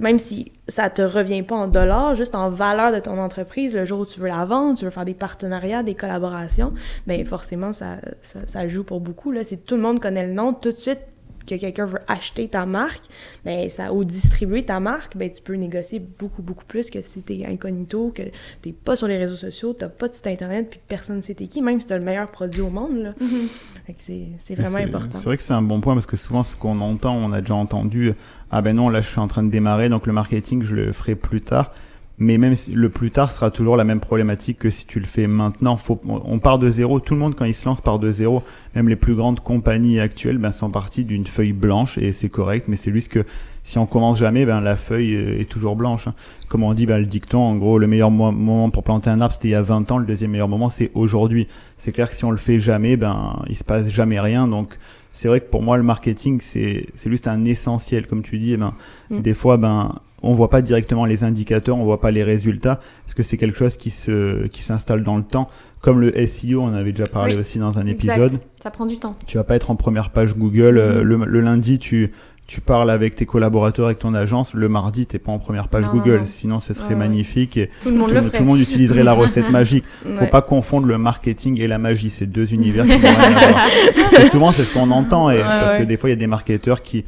même 0.00 0.18
si 0.18 0.52
ça 0.68 0.88
te 0.88 1.02
revient 1.02 1.42
pas 1.42 1.56
en 1.56 1.68
dollars, 1.68 2.14
juste 2.14 2.34
en 2.34 2.48
valeur 2.48 2.92
de 2.92 3.00
ton 3.00 3.18
entreprise, 3.18 3.74
le 3.74 3.84
jour 3.84 4.00
où 4.00 4.06
tu 4.06 4.18
veux 4.20 4.28
la 4.28 4.44
vendre, 4.46 4.78
tu 4.78 4.84
veux 4.84 4.90
faire 4.90 5.04
des 5.04 5.14
partenariats, 5.14 5.82
des 5.82 5.94
collaborations, 5.94 6.72
ben 7.06 7.24
forcément 7.26 7.74
ça, 7.74 7.96
ça, 8.22 8.40
ça 8.46 8.68
joue 8.68 8.84
pour 8.84 9.00
beaucoup 9.00 9.30
là. 9.30 9.44
Si 9.44 9.58
tout 9.58 9.76
le 9.76 9.82
monde 9.82 10.00
connaît 10.00 10.26
le 10.26 10.32
nom, 10.32 10.54
tout 10.54 10.72
de 10.72 10.76
suite 10.76 11.00
que 11.44 11.54
quelqu'un 11.54 11.86
veut 11.86 12.00
acheter 12.08 12.48
ta 12.48 12.66
marque, 12.66 13.04
ben 13.44 13.68
ça 13.70 13.92
ou 13.92 14.04
distribuer 14.04 14.64
ta 14.64 14.80
marque, 14.80 15.16
ben 15.16 15.30
tu 15.30 15.42
peux 15.42 15.54
négocier 15.54 16.00
beaucoup 16.00 16.42
beaucoup 16.42 16.64
plus 16.64 16.90
que 16.90 17.02
si 17.02 17.22
t'es 17.22 17.44
incognito, 17.46 18.12
que 18.14 18.22
t'es 18.62 18.72
pas 18.72 18.96
sur 18.96 19.08
les 19.08 19.18
réseaux 19.18 19.36
sociaux, 19.36 19.72
t'as 19.72 19.88
pas 19.88 20.08
de 20.08 20.14
site 20.14 20.26
internet, 20.26 20.68
puis 20.70 20.80
personne 20.88 21.16
ne 21.16 21.22
sait 21.22 21.34
t'es 21.34 21.46
qui, 21.46 21.62
même 21.62 21.80
si 21.80 21.86
t'as 21.86 21.98
le 21.98 22.04
meilleur 22.04 22.30
produit 22.30 22.62
au 22.62 22.70
monde 22.70 22.98
là. 22.98 23.12
Mm-hmm. 23.20 24.36
c'est 24.40 24.54
vraiment 24.54 24.78
important. 24.78 25.18
C'est 25.18 25.24
vrai 25.24 25.36
que 25.36 25.42
c'est 25.42 25.52
un 25.52 25.62
bon 25.62 25.80
point 25.80 25.94
parce 25.94 26.06
que 26.06 26.16
souvent 26.16 26.42
ce 26.42 26.56
qu'on 26.56 26.80
entend, 26.80 27.14
on 27.14 27.32
a 27.32 27.40
déjà 27.40 27.54
entendu, 27.54 28.14
ah 28.50 28.62
ben 28.62 28.76
non 28.76 28.88
là 28.88 29.00
je 29.00 29.08
suis 29.08 29.20
en 29.20 29.28
train 29.28 29.42
de 29.42 29.50
démarrer 29.50 29.88
donc 29.88 30.06
le 30.06 30.12
marketing 30.12 30.62
je 30.62 30.74
le 30.74 30.92
ferai 30.92 31.14
plus 31.14 31.40
tard 31.40 31.72
mais 32.18 32.38
même 32.38 32.54
le 32.72 32.88
plus 32.88 33.10
tard 33.10 33.32
sera 33.32 33.50
toujours 33.50 33.76
la 33.76 33.84
même 33.84 34.00
problématique 34.00 34.58
que 34.58 34.70
si 34.70 34.86
tu 34.86 35.00
le 35.00 35.06
fais 35.06 35.26
maintenant. 35.26 35.76
Faut, 35.76 36.00
on 36.04 36.38
part 36.38 36.58
de 36.58 36.68
zéro. 36.68 37.00
Tout 37.00 37.14
le 37.14 37.20
monde, 37.20 37.34
quand 37.34 37.44
il 37.44 37.54
se 37.54 37.64
lance, 37.64 37.80
part 37.80 37.98
de 37.98 38.10
zéro. 38.10 38.42
Même 38.74 38.88
les 38.88 38.96
plus 38.96 39.14
grandes 39.14 39.40
compagnies 39.40 39.98
actuelles 39.98 40.38
ben, 40.38 40.52
sont 40.52 40.70
parties 40.70 41.04
d'une 41.04 41.26
feuille 41.26 41.52
blanche 41.52 41.98
et 41.98 42.12
c'est 42.12 42.28
correct. 42.28 42.66
Mais 42.68 42.76
c'est 42.76 42.92
juste 42.92 43.10
que 43.10 43.24
si 43.62 43.78
on 43.78 43.86
commence 43.86 44.18
jamais, 44.18 44.44
ben, 44.44 44.60
la 44.60 44.76
feuille 44.76 45.14
euh, 45.14 45.40
est 45.40 45.48
toujours 45.48 45.74
blanche. 45.74 46.06
Hein. 46.06 46.14
Comme 46.48 46.62
on 46.62 46.74
dit, 46.74 46.86
ben, 46.86 46.98
le 46.98 47.06
dicton, 47.06 47.40
en 47.40 47.56
gros, 47.56 47.78
le 47.78 47.86
meilleur 47.86 48.10
moment 48.10 48.70
pour 48.70 48.84
planter 48.84 49.10
un 49.10 49.20
arbre, 49.20 49.34
c'était 49.34 49.48
il 49.48 49.52
y 49.52 49.56
a 49.56 49.62
20 49.62 49.90
ans. 49.90 49.98
Le 49.98 50.06
deuxième 50.06 50.32
meilleur 50.32 50.48
moment, 50.48 50.68
c'est 50.68 50.90
aujourd'hui. 50.94 51.48
C'est 51.76 51.92
clair 51.92 52.08
que 52.08 52.14
si 52.14 52.24
on 52.24 52.30
le 52.30 52.36
fait 52.36 52.60
jamais, 52.60 52.96
ben, 52.96 53.42
il 53.48 53.56
se 53.56 53.64
passe 53.64 53.88
jamais 53.88 54.20
rien. 54.20 54.46
Donc, 54.46 54.78
c'est 55.12 55.28
vrai 55.28 55.40
que 55.40 55.48
pour 55.48 55.62
moi, 55.62 55.76
le 55.76 55.82
marketing, 55.82 56.40
c'est, 56.40 56.86
c'est 56.94 57.10
juste 57.10 57.26
un 57.26 57.44
essentiel. 57.44 58.06
Comme 58.06 58.22
tu 58.22 58.38
dis, 58.38 58.52
eh 58.52 58.56
ben, 58.56 58.74
mm. 59.10 59.20
des 59.20 59.34
fois, 59.34 59.56
ben, 59.56 59.96
on 60.22 60.34
voit 60.34 60.50
pas 60.50 60.62
directement 60.62 61.04
les 61.04 61.24
indicateurs, 61.24 61.76
on 61.76 61.84
voit 61.84 62.00
pas 62.00 62.10
les 62.10 62.22
résultats, 62.22 62.80
parce 63.04 63.14
que 63.14 63.22
c'est 63.22 63.36
quelque 63.36 63.58
chose 63.58 63.76
qui 63.76 63.90
se, 63.90 64.46
qui 64.48 64.62
s'installe 64.62 65.02
dans 65.02 65.16
le 65.16 65.24
temps. 65.24 65.48
Comme 65.80 66.00
le 66.00 66.26
SEO, 66.26 66.60
on 66.60 66.74
avait 66.74 66.92
déjà 66.92 67.06
parlé 67.06 67.34
aussi 67.34 67.58
dans 67.58 67.78
un 67.78 67.86
épisode. 67.86 68.38
Ça 68.62 68.70
prend 68.70 68.86
du 68.86 68.98
temps. 68.98 69.16
Tu 69.26 69.36
vas 69.36 69.44
pas 69.44 69.56
être 69.56 69.70
en 69.72 69.76
première 69.76 70.10
page 70.10 70.36
Google. 70.36 70.78
Euh, 70.78 71.02
mm-hmm. 71.02 71.24
le, 71.24 71.40
lundi, 71.40 71.80
tu, 71.80 72.12
tu 72.46 72.60
parles 72.60 72.88
avec 72.88 73.16
tes 73.16 73.26
collaborateurs, 73.26 73.86
avec 73.86 73.98
ton 73.98 74.14
agence. 74.14 74.54
Le 74.54 74.68
mardi, 74.68 75.06
t'es 75.06 75.18
pas 75.18 75.32
en 75.32 75.40
première 75.40 75.66
page 75.66 75.88
Google. 75.88 76.22
Sinon, 76.26 76.60
ce 76.60 76.72
serait 76.72 76.94
magnifique 76.94 77.56
et 77.56 77.70
tout 77.82 77.88
le 77.88 77.96
monde, 77.96 78.10
tout, 78.10 78.38
le 78.38 78.44
monde 78.44 78.60
utiliserait 78.60 79.02
la 79.02 79.12
recette 79.12 79.50
magique. 79.50 79.84
Faut 80.14 80.26
pas 80.26 80.42
confondre 80.42 80.86
le 80.86 80.98
marketing 80.98 81.60
et 81.60 81.66
la 81.66 81.78
magie. 81.78 82.10
C'est 82.10 82.26
deux 82.26 82.54
univers 82.54 82.84
qui 82.84 82.92
n'ont 82.92 82.98
rien. 82.98 83.54
Parce 83.96 84.24
que 84.24 84.30
souvent, 84.30 84.52
c'est 84.52 84.62
ce 84.62 84.74
qu'on 84.74 84.92
entend 84.92 85.30
et 85.30 85.40
parce 85.40 85.72
que 85.72 85.82
des 85.82 85.96
fois, 85.96 86.10
il 86.10 86.12
y 86.12 86.16
a 86.16 86.18
des 86.18 86.28
marketeurs 86.28 86.82
qui, 86.82 87.04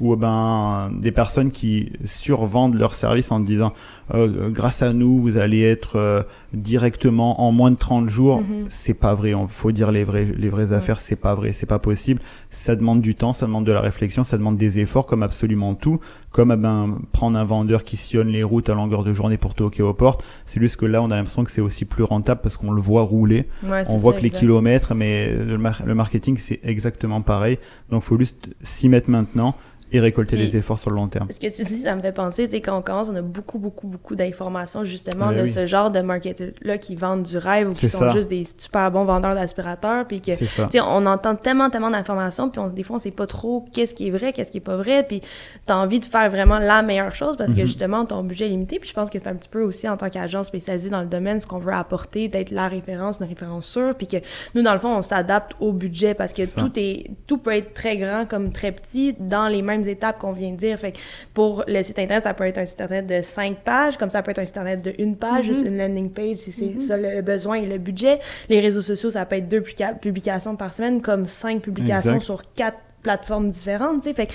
ou 0.00 0.16
ben 0.16 0.90
des 0.92 1.12
personnes 1.12 1.50
qui 1.50 1.92
survendent 2.04 2.74
leurs 2.74 2.94
services 2.94 3.30
en 3.30 3.40
disant 3.40 3.72
euh, 4.12 4.50
grâce 4.50 4.82
à 4.82 4.92
nous 4.92 5.18
vous 5.18 5.36
allez 5.38 5.62
être 5.62 5.96
euh, 5.96 6.22
directement 6.52 7.40
en 7.40 7.52
moins 7.52 7.70
de 7.70 7.76
30 7.76 8.10
jours. 8.10 8.42
Mhm. 8.42 8.66
c'est 8.68 8.94
pas 8.94 9.14
vrai 9.14 9.30
il 9.30 9.48
faut 9.48 9.72
dire 9.72 9.90
les 9.92 10.04
vrais 10.04 10.24
les 10.24 10.48
vraies 10.48 10.72
affaires 10.72 11.00
c'est 11.00 11.16
pas 11.16 11.34
vrai 11.34 11.52
c'est 11.52 11.66
pas 11.66 11.78
possible. 11.78 12.20
Ça 12.50 12.76
demande 12.76 13.00
du 13.00 13.14
temps 13.14 13.32
ça 13.32 13.46
demande 13.46 13.64
de 13.64 13.72
la 13.72 13.80
réflexion 13.80 14.22
ça 14.22 14.36
demande 14.36 14.56
des 14.56 14.78
efforts 14.78 15.06
comme 15.06 15.22
absolument 15.22 15.74
tout. 15.74 16.00
Comme 16.30 16.52
eh 16.52 16.56
ben 16.56 16.98
prendre 17.12 17.38
un 17.38 17.44
vendeur 17.44 17.84
qui 17.84 17.96
sillonne 17.96 18.28
les 18.28 18.42
routes 18.42 18.68
à 18.68 18.74
longueur 18.74 19.04
de 19.04 19.14
journée 19.14 19.38
pour 19.38 19.54
toquer 19.54 19.82
aux 19.82 19.94
portes 19.94 20.24
c'est 20.46 20.60
juste 20.60 20.76
que 20.76 20.86
là 20.86 21.00
on 21.02 21.10
a 21.10 21.16
l'impression 21.16 21.44
que 21.44 21.50
c'est 21.50 21.60
aussi 21.60 21.84
plus 21.84 22.04
rentable 22.04 22.40
parce 22.42 22.56
qu'on 22.56 22.72
le 22.72 22.82
voit 22.82 23.02
rouler. 23.02 23.46
On 23.88 23.96
voit 23.96 24.12
que 24.12 24.22
les 24.22 24.30
kilomètres 24.30 24.94
mais 24.94 25.32
le, 25.32 25.56
le 25.56 25.94
marketing 25.94 26.36
c'est 26.36 26.60
exactement 26.62 27.22
pareil. 27.22 27.58
Donc 27.90 28.02
faut 28.02 28.18
juste 28.18 28.48
s'y 28.60 28.88
mettre 28.88 29.10
maintenant 29.10 29.54
et 29.94 30.00
récolter 30.00 30.36
les 30.36 30.56
efforts 30.56 30.78
sur 30.78 30.90
le 30.90 30.96
long 30.96 31.08
terme. 31.08 31.28
Ce 31.30 31.38
que 31.38 31.54
tu 31.54 31.64
dis, 31.64 31.82
ça 31.82 31.94
me 31.94 32.02
fait 32.02 32.12
penser, 32.12 32.46
tu 32.46 32.52
sais, 32.52 32.60
quand 32.60 32.76
on 32.76 32.82
commence, 32.82 33.08
on 33.08 33.14
a 33.14 33.22
beaucoup, 33.22 33.58
beaucoup, 33.58 33.86
beaucoup 33.94 34.16
d'informations 34.16 34.82
justement 34.82 35.32
de 35.32 35.46
ce 35.46 35.66
genre 35.66 35.90
de 35.90 36.00
marketeurs-là 36.00 36.78
qui 36.78 36.96
vendent 36.96 37.22
du 37.22 37.38
rêve 37.38 37.70
ou 37.70 37.72
qui 37.72 37.88
sont 37.88 38.08
juste 38.10 38.28
des 38.28 38.46
super 38.58 38.90
bons 38.90 39.04
vendeurs 39.04 39.34
d'aspirateurs, 39.34 40.04
puis 40.06 40.20
que, 40.20 40.32
on 40.80 41.06
entend 41.06 41.36
tellement, 41.36 41.70
tellement 41.70 41.90
d'informations, 41.90 42.50
puis 42.50 42.60
on, 42.60 42.68
des 42.68 42.82
fois, 42.82 42.96
on 42.96 42.98
sait 42.98 43.10
pas 43.10 43.26
trop 43.26 43.64
qu'est-ce 43.72 43.94
qui 43.94 44.08
est 44.08 44.10
vrai, 44.10 44.32
qu'est-ce 44.32 44.50
qui 44.50 44.58
est 44.58 44.60
pas 44.60 44.76
vrai, 44.76 45.04
puis 45.06 45.22
t'as 45.66 45.76
envie 45.76 46.00
de 46.00 46.04
faire 46.04 46.28
vraiment 46.28 46.58
la 46.58 46.82
meilleure 46.82 47.14
chose 47.14 47.36
parce 47.36 47.52
que 47.52 47.60
mhm. 47.60 47.66
justement, 47.66 48.04
ton 48.04 48.22
budget 48.22 48.46
est 48.46 48.50
limité, 48.50 48.78
puis 48.78 48.88
je 48.88 48.94
pense 48.94 49.10
que 49.10 49.18
c'est 49.18 49.28
un 49.28 49.34
petit 49.34 49.48
peu 49.48 49.62
aussi 49.62 49.88
en 49.88 49.96
tant 49.96 50.10
qu'agence 50.10 50.48
spécialisée 50.48 50.90
dans 50.90 51.00
le 51.00 51.06
domaine, 51.06 51.38
ce 51.38 51.46
qu'on 51.46 51.58
veut 51.58 51.72
apporter, 51.72 52.28
d'être 52.28 52.50
la 52.50 52.68
référence, 52.68 53.18
une 53.20 53.26
référence 53.26 53.66
sûre, 53.66 53.94
puis 53.94 54.08
que 54.08 54.16
nous, 54.54 54.62
dans 54.62 54.74
le 54.74 54.80
fond, 54.80 54.94
on 54.94 55.02
s'adapte 55.02 55.52
au 55.60 55.72
budget 55.72 56.14
parce 56.14 56.32
que 56.32 56.42
tout 56.42 56.72
est, 56.76 57.10
tout 57.26 57.38
peut 57.38 57.54
être 57.54 57.74
très 57.74 57.96
grand 57.96 58.26
comme 58.28 58.52
très 58.52 58.72
petit 58.72 59.14
dans 59.18 59.48
les 59.48 59.62
mêmes 59.62 59.86
étapes 59.88 60.18
qu'on 60.18 60.32
vient 60.32 60.50
de 60.50 60.56
dire. 60.56 60.78
Fait 60.78 60.94
pour 61.32 61.64
le 61.66 61.82
site 61.82 61.98
internet, 61.98 62.24
ça 62.24 62.34
peut 62.34 62.46
être 62.46 62.58
un 62.58 62.66
site 62.66 62.80
internet 62.80 63.06
de 63.06 63.22
cinq 63.22 63.58
pages, 63.58 63.83
comme 63.98 64.10
ça 64.10 64.22
peut 64.22 64.30
être 64.30 64.38
un 64.38 64.46
site 64.46 64.56
internet 64.56 64.82
de 64.82 64.94
une 64.98 65.16
page, 65.16 65.46
juste 65.46 65.62
mm-hmm. 65.62 65.68
une 65.68 65.78
landing 65.78 66.10
page 66.10 66.36
si 66.38 66.52
c'est 66.52 66.64
mm-hmm. 66.66 66.86
ça 66.86 66.96
le 66.96 67.22
besoin 67.22 67.56
et 67.56 67.66
le 67.66 67.78
budget. 67.78 68.20
Les 68.48 68.60
réseaux 68.60 68.82
sociaux, 68.82 69.10
ça 69.10 69.24
peut 69.26 69.36
être 69.36 69.48
deux 69.48 69.62
publications 70.00 70.56
par 70.56 70.72
semaine, 70.74 71.02
comme 71.02 71.26
cinq 71.26 71.62
publications 71.62 72.20
sur 72.20 72.42
quatre 72.54 72.78
plateformes 73.02 73.50
différentes, 73.50 74.02
tu 74.02 74.08
sais. 74.08 74.14
Fait 74.14 74.28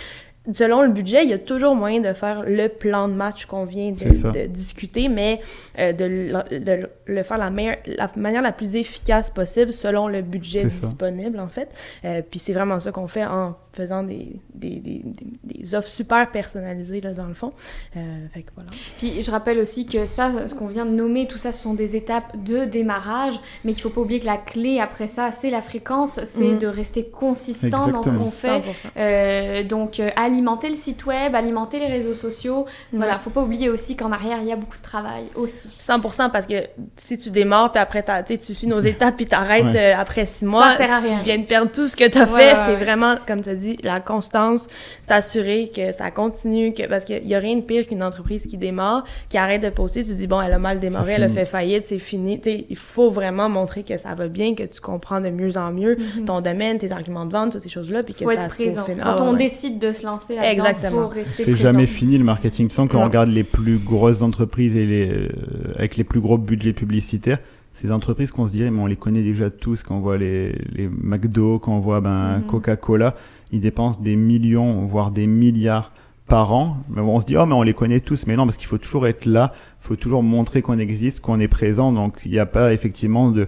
selon 0.53 0.81
le 0.81 0.89
budget, 0.89 1.23
il 1.23 1.29
y 1.29 1.33
a 1.33 1.37
toujours 1.37 1.75
moyen 1.75 2.01
de 2.01 2.13
faire 2.13 2.43
le 2.45 2.67
plan 2.67 3.07
de 3.07 3.13
match 3.13 3.45
qu'on 3.45 3.65
vient 3.65 3.91
de, 3.91 4.47
discuter, 4.47 5.09
mais 5.09 5.41
euh, 5.77 5.93
de, 5.93 6.89
le 7.05 7.23
faire 7.23 7.37
la, 7.37 7.49
meilleure, 7.49 7.77
la 7.85 8.09
manière 8.15 8.41
la 8.41 8.51
plus 8.51 8.75
efficace 8.75 9.29
possible 9.31 9.73
selon 9.73 10.07
le 10.07 10.21
budget 10.21 10.65
disponible, 10.65 11.39
en 11.39 11.49
fait. 11.49 11.69
Euh, 12.05 12.21
puis 12.27 12.39
c'est 12.39 12.53
vraiment 12.53 12.79
ça 12.79 12.91
qu'on 12.91 13.07
fait 13.07 13.25
en 13.25 13.55
faisant 13.73 14.03
des, 14.03 14.35
des, 14.55 14.79
des, 14.79 15.03
des, 15.43 15.75
offres 15.75 15.87
super 15.87 16.31
personnalisées, 16.31 17.01
là, 17.01 17.13
dans 17.13 17.27
le 17.27 17.33
fond. 17.33 17.53
Euh, 17.95 17.99
fait 18.33 18.41
que 18.41 18.49
voilà. 18.55 18.71
Puis 18.97 19.21
je 19.21 19.31
rappelle 19.31 19.59
aussi 19.59 19.85
que 19.85 20.05
ça, 20.05 20.47
ce 20.47 20.55
qu'on 20.55 20.67
vient 20.67 20.85
de 20.85 20.91
nommer, 20.91 21.27
tout 21.27 21.37
ça, 21.37 21.51
ce 21.51 21.61
sont 21.61 21.75
des 21.75 21.95
étapes 21.95 22.43
de 22.43 22.65
démarrage, 22.65 23.39
mais 23.63 23.73
qu'il 23.73 23.83
faut 23.83 23.89
pas 23.89 24.01
oublier 24.01 24.19
que 24.19 24.25
la 24.25 24.37
clé 24.37 24.79
après 24.79 25.07
ça, 25.07 25.31
c'est 25.31 25.49
la 25.49 25.61
fréquence, 25.61 26.19
c'est 26.23 26.39
mhm. 26.39 26.57
de 26.57 26.67
rester 26.67 27.05
consistant 27.05 27.87
dans 27.87 28.03
ce 28.03 28.09
qu'on 28.09 28.31
fait. 28.31 29.63
donc, 29.65 30.01
aligner 30.15 30.38
alimenter 30.39 30.69
le 30.69 30.75
site 30.75 31.05
web, 31.05 31.35
alimenter 31.35 31.79
les 31.79 31.87
réseaux 31.87 32.13
sociaux. 32.13 32.65
Voilà, 32.93 33.19
faut 33.19 33.29
pas 33.29 33.41
oublier 33.41 33.69
aussi 33.69 33.97
qu'en 33.97 34.11
arrière, 34.11 34.37
il 34.41 34.47
y 34.47 34.53
a 34.53 34.55
beaucoup 34.55 34.77
de 34.77 34.83
travail 34.83 35.25
aussi. 35.35 35.67
100% 35.67 36.31
parce 36.31 36.45
que 36.45 36.67
si 36.95 37.17
tu 37.17 37.29
démarres, 37.29 37.71
puis 37.71 37.81
après, 37.81 38.03
tu 38.23 38.53
suis 38.53 38.67
nos 38.67 38.79
étapes, 38.79 39.17
puis 39.17 39.25
t'arrêtes 39.25 39.75
euh, 39.75 39.93
après 39.97 40.25
six 40.25 40.45
mois, 40.45 40.75
tu 40.77 41.23
viens 41.23 41.37
de 41.37 41.43
perdre 41.43 41.71
tout 41.71 41.87
ce 41.87 41.95
que 41.97 42.09
tu 42.09 42.17
as 42.17 42.25
fait. 42.25 42.55
c'est 42.65 42.75
vraiment, 42.75 43.15
comme 43.27 43.41
tu 43.41 43.49
as 43.49 43.55
dit, 43.55 43.77
la 43.83 43.99
constance, 43.99 44.67
s'assurer 45.03 45.71
que 45.75 45.91
ça 45.91 46.09
continue, 46.11 46.73
que 46.73 46.87
parce 46.87 47.03
qu'il 47.03 47.27
y 47.27 47.35
a 47.35 47.39
rien 47.39 47.57
de 47.57 47.61
pire 47.61 47.85
qu'une 47.85 48.03
entreprise 48.03 48.47
qui 48.47 48.57
démarre, 48.57 49.03
qui 49.27 49.37
arrête 49.37 49.61
de 49.61 49.69
poster, 49.69 50.03
tu 50.03 50.11
te 50.11 50.15
dis, 50.15 50.27
bon, 50.27 50.41
elle 50.41 50.53
a 50.53 50.59
mal 50.59 50.79
démarré, 50.79 51.13
elle 51.13 51.23
a 51.23 51.29
fait 51.29 51.45
faillite, 51.45 51.83
c'est 51.85 51.99
fini. 51.99 52.39
sais, 52.41 52.65
il 52.69 52.77
faut 52.77 53.09
vraiment 53.09 53.49
montrer 53.49 53.83
que 53.83 53.97
ça 53.97 54.15
va 54.15 54.29
bien, 54.29 54.55
que 54.55 54.63
tu 54.63 54.79
comprends 54.79 55.19
de 55.19 55.29
mieux 55.29 55.57
en 55.57 55.71
mieux 55.71 55.95
mm-hmm. 55.95 56.25
ton 56.25 56.39
domaine, 56.39 56.77
tes 56.77 56.91
arguments 56.91 57.25
de 57.25 57.33
vente, 57.33 57.51
toutes 57.51 57.63
ces 57.63 57.69
choses-là, 57.69 58.03
puis 58.03 58.13
que 58.13 58.23
faut 58.23 58.33
ça 58.33 58.45
être 58.45 58.49
présent. 58.49 58.85
Quand 59.03 59.21
on 59.21 59.33
décide 59.33 59.79
de 59.79 59.91
se 59.91 60.05
lancer, 60.05 60.18
Exactement. 60.29 61.09
C'est 61.25 61.55
jamais 61.55 61.85
fini 61.85 62.17
le 62.17 62.23
marketing. 62.23 62.69
Sans 62.69 62.87
qu'on 62.87 63.03
regarde 63.03 63.29
les 63.29 63.43
plus 63.43 63.77
grosses 63.77 64.21
entreprises 64.21 64.75
et 64.75 64.85
les, 64.85 65.09
euh, 65.09 65.29
avec 65.75 65.97
les 65.97 66.03
plus 66.03 66.19
gros 66.19 66.37
budgets 66.37 66.73
publicitaires, 66.73 67.39
ces 67.71 67.91
entreprises 67.91 68.31
qu'on 68.31 68.47
se 68.47 68.51
dirait, 68.51 68.71
mais 68.71 68.81
on 68.81 68.87
les 68.87 68.95
connaît 68.95 69.21
déjà 69.21 69.49
tous, 69.49 69.83
quand 69.83 69.97
on 69.97 69.99
voit 69.99 70.17
les, 70.17 70.53
les 70.73 70.89
McDo, 70.89 71.59
quand 71.59 71.73
on 71.75 71.79
voit 71.79 72.01
ben, 72.01 72.39
mm-hmm. 72.39 72.45
Coca-Cola, 72.47 73.15
ils 73.51 73.61
dépensent 73.61 74.01
des 74.01 74.15
millions, 74.15 74.85
voire 74.85 75.11
des 75.11 75.27
milliards 75.27 75.91
par 76.27 76.53
an. 76.53 76.77
Mais 76.89 77.01
on 77.01 77.19
se 77.19 77.25
dit, 77.25 77.37
oh, 77.37 77.45
mais 77.45 77.53
on 77.53 77.63
les 77.63 77.73
connaît 77.73 77.99
tous. 77.99 78.27
Mais 78.27 78.35
non, 78.35 78.45
parce 78.45 78.57
qu'il 78.57 78.67
faut 78.67 78.77
toujours 78.77 79.07
être 79.07 79.25
là, 79.25 79.51
il 79.81 79.87
faut 79.87 79.95
toujours 79.95 80.23
montrer 80.23 80.61
qu'on 80.61 80.79
existe, 80.79 81.19
qu'on 81.19 81.39
est 81.39 81.47
présent. 81.47 81.91
Donc, 81.91 82.21
il 82.25 82.31
n'y 82.31 82.39
a 82.39 82.45
pas 82.45 82.73
effectivement 82.73 83.31
de 83.31 83.47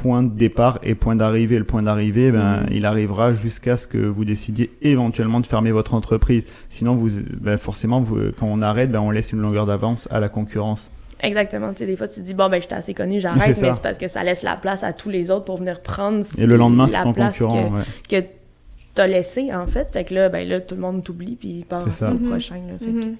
point 0.00 0.22
de 0.22 0.30
départ 0.30 0.78
et 0.82 0.94
point 0.94 1.14
d'arrivée. 1.14 1.58
Le 1.58 1.64
point 1.64 1.82
d'arrivée, 1.82 2.32
ben, 2.32 2.62
mm. 2.62 2.66
il 2.72 2.86
arrivera 2.86 3.32
jusqu'à 3.32 3.76
ce 3.76 3.86
que 3.86 3.98
vous 3.98 4.24
décidiez 4.24 4.70
éventuellement 4.80 5.40
de 5.40 5.46
fermer 5.46 5.72
votre 5.72 5.94
entreprise. 5.94 6.44
Sinon, 6.68 6.94
vous, 6.94 7.10
ben, 7.40 7.58
forcément, 7.58 8.00
vous, 8.00 8.18
quand 8.38 8.46
on 8.46 8.62
arrête, 8.62 8.90
ben, 8.90 9.00
on 9.00 9.10
laisse 9.10 9.32
une 9.32 9.40
longueur 9.40 9.66
d'avance 9.66 10.08
à 10.10 10.20
la 10.20 10.28
concurrence. 10.28 10.90
Exactement. 11.22 11.72
Tu 11.72 11.78
sais, 11.80 11.86
des 11.86 11.96
fois, 11.96 12.08
tu 12.08 12.20
te 12.20 12.24
dis, 12.24 12.32
bon, 12.32 12.48
ben, 12.48 12.60
je 12.60 12.66
suis 12.66 12.74
assez 12.74 12.94
connu, 12.94 13.20
j'arrête, 13.20 13.46
mais 13.46 13.54
c'est 13.54 13.82
parce 13.82 13.98
que 13.98 14.08
ça 14.08 14.24
laisse 14.24 14.42
la 14.42 14.56
place 14.56 14.82
à 14.82 14.94
tous 14.94 15.10
les 15.10 15.30
autres 15.30 15.44
pour 15.44 15.58
venir 15.58 15.82
prendre 15.82 16.24
Et 16.38 16.46
le 16.46 16.56
lendemain, 16.56 16.86
c'est 16.86 17.02
ton 17.02 17.12
concurrent. 17.12 17.70
Que, 18.08 18.24
t'as 18.94 19.06
laissé, 19.06 19.54
en 19.54 19.66
fait. 19.66 19.92
Fait 19.92 20.04
que 20.04 20.14
là, 20.14 20.28
ben, 20.30 20.48
là, 20.48 20.60
tout 20.60 20.74
le 20.74 20.80
monde 20.80 21.04
t'oublie, 21.04 21.36
puis 21.36 21.48
il 21.48 21.64
pense 21.64 21.84
au 21.84 22.06
mm-hmm. 22.06 22.28
prochain. 22.28 22.56
Là, 22.56 22.78
fait 22.78 22.86
mm-hmm. 22.86 23.16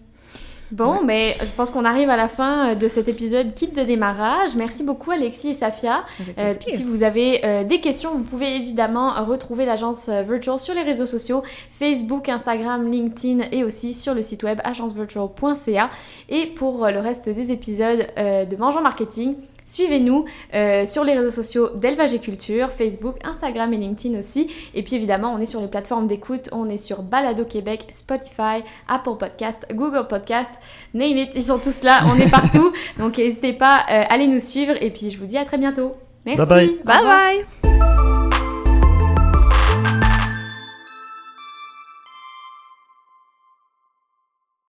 Bon, 0.72 1.02
mais 1.04 1.36
je 1.44 1.50
pense 1.52 1.70
qu'on 1.70 1.84
arrive 1.84 2.10
à 2.10 2.16
la 2.16 2.28
fin 2.28 2.70
euh, 2.70 2.74
de 2.74 2.86
cet 2.86 3.08
épisode 3.08 3.54
kit 3.54 3.68
de 3.68 3.82
démarrage. 3.82 4.54
Merci 4.56 4.84
beaucoup 4.84 5.10
Alexis 5.10 5.48
et 5.48 5.54
Safia. 5.54 6.04
Euh, 6.38 6.54
puis 6.54 6.76
si 6.76 6.84
vous 6.84 7.02
avez 7.02 7.44
euh, 7.44 7.64
des 7.64 7.80
questions, 7.80 8.12
vous 8.12 8.22
pouvez 8.22 8.56
évidemment 8.56 9.24
retrouver 9.24 9.64
l'agence 9.64 10.08
Virtual 10.08 10.58
sur 10.58 10.74
les 10.74 10.82
réseaux 10.82 11.06
sociaux, 11.06 11.42
Facebook, 11.78 12.28
Instagram, 12.28 12.90
LinkedIn 12.90 13.46
et 13.50 13.64
aussi 13.64 13.94
sur 13.94 14.14
le 14.14 14.22
site 14.22 14.42
web 14.42 14.60
agencevirtual.ca. 14.62 15.90
Et 16.28 16.46
pour 16.46 16.86
le 16.86 17.00
reste 17.00 17.28
des 17.28 17.50
épisodes 17.50 18.06
de 18.16 18.56
Mangeons 18.56 18.82
Marketing, 18.82 19.34
Suivez-nous 19.70 20.24
euh, 20.52 20.84
sur 20.84 21.04
les 21.04 21.14
réseaux 21.14 21.30
sociaux 21.30 21.70
d'Élevage 21.76 22.12
et 22.12 22.18
Culture, 22.18 22.72
Facebook, 22.72 23.18
Instagram 23.22 23.72
et 23.72 23.76
LinkedIn 23.76 24.18
aussi. 24.18 24.50
Et 24.74 24.82
puis 24.82 24.96
évidemment, 24.96 25.32
on 25.32 25.38
est 25.38 25.46
sur 25.46 25.60
les 25.60 25.68
plateformes 25.68 26.08
d'écoute. 26.08 26.48
On 26.50 26.68
est 26.68 26.76
sur 26.76 27.02
Balado 27.02 27.44
Québec, 27.44 27.86
Spotify, 27.92 28.64
Apple 28.88 29.16
Podcast, 29.16 29.64
Google 29.72 30.08
Podcast, 30.08 30.50
name 30.92 31.18
it, 31.18 31.30
ils 31.36 31.42
sont 31.42 31.60
tous 31.60 31.84
là, 31.84 32.00
on 32.06 32.16
est 32.16 32.28
partout. 32.28 32.72
Donc 32.98 33.18
n'hésitez 33.18 33.52
pas, 33.52 33.84
euh, 33.88 34.02
à 34.02 34.14
aller 34.14 34.26
nous 34.26 34.40
suivre. 34.40 34.74
Et 34.82 34.90
puis 34.90 35.08
je 35.08 35.18
vous 35.18 35.26
dis 35.26 35.38
à 35.38 35.44
très 35.44 35.58
bientôt. 35.58 35.94
Merci. 36.26 36.44
bye. 36.46 36.80
bye, 36.84 37.04
bye. 37.04 37.99